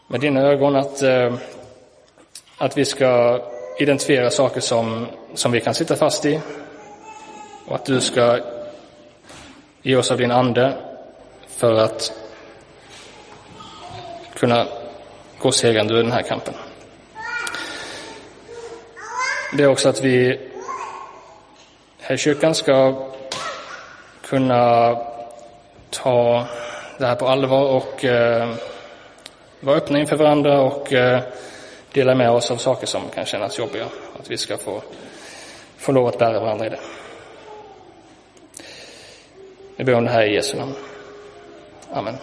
med 0.07 0.21
dina 0.21 0.41
ögon, 0.41 0.77
att, 0.77 1.03
eh, 1.03 1.35
att 2.59 2.79
vi 2.79 2.85
ska 2.85 3.41
identifiera 3.79 4.31
saker 4.31 4.61
som, 4.61 5.07
som 5.35 5.53
vi 5.53 5.61
kan 5.61 5.75
sitta 5.75 5.97
fast 5.97 6.27
i 6.27 6.41
och 7.67 7.75
att 7.75 7.85
du 7.85 8.01
ska 8.01 8.41
ge 9.83 9.97
oss 9.97 10.11
av 10.11 10.19
din 10.19 10.31
ande 10.31 10.77
för 11.49 11.75
att 11.75 12.13
kunna 14.35 14.67
gå 15.39 15.53
segrande 15.53 15.95
ur 15.95 16.03
den 16.03 16.13
här 16.13 16.23
kampen. 16.23 16.55
Det 19.57 19.63
är 19.63 19.69
också 19.69 19.89
att 19.89 20.01
vi 20.01 20.41
här 22.01 22.15
i 22.15 22.19
kyrkan 22.19 22.55
ska 22.55 23.09
kunna 24.23 24.97
ta 26.03 26.47
det 26.99 27.07
här 27.07 27.15
på 27.15 27.29
allvar 27.29 27.65
och 27.65 28.05
eh, 28.05 28.55
vara 29.61 29.77
öppna 29.77 29.99
inför 29.99 30.17
varandra 30.17 30.61
och 30.61 30.93
eh, 30.93 31.21
dela 31.93 32.15
med 32.15 32.31
oss 32.31 32.51
av 32.51 32.57
saker 32.57 32.87
som 32.87 33.03
kan 33.15 33.25
kännas 33.25 33.59
jobbiga. 33.59 33.87
Att 34.19 34.31
vi 34.31 34.37
ska 34.37 34.57
få, 34.57 34.83
få 35.77 35.93
lov 35.93 36.07
att 36.07 36.19
bära 36.19 36.41
varandra 36.41 36.67
i 36.67 36.69
det. 36.69 36.81
Vi 39.77 39.85
ber 39.85 39.95
om 39.95 40.05
det 40.05 40.11
här 40.11 40.23
i 40.23 40.35
Jesu 40.35 40.57
namn. 40.57 40.75
Amen. 41.93 42.17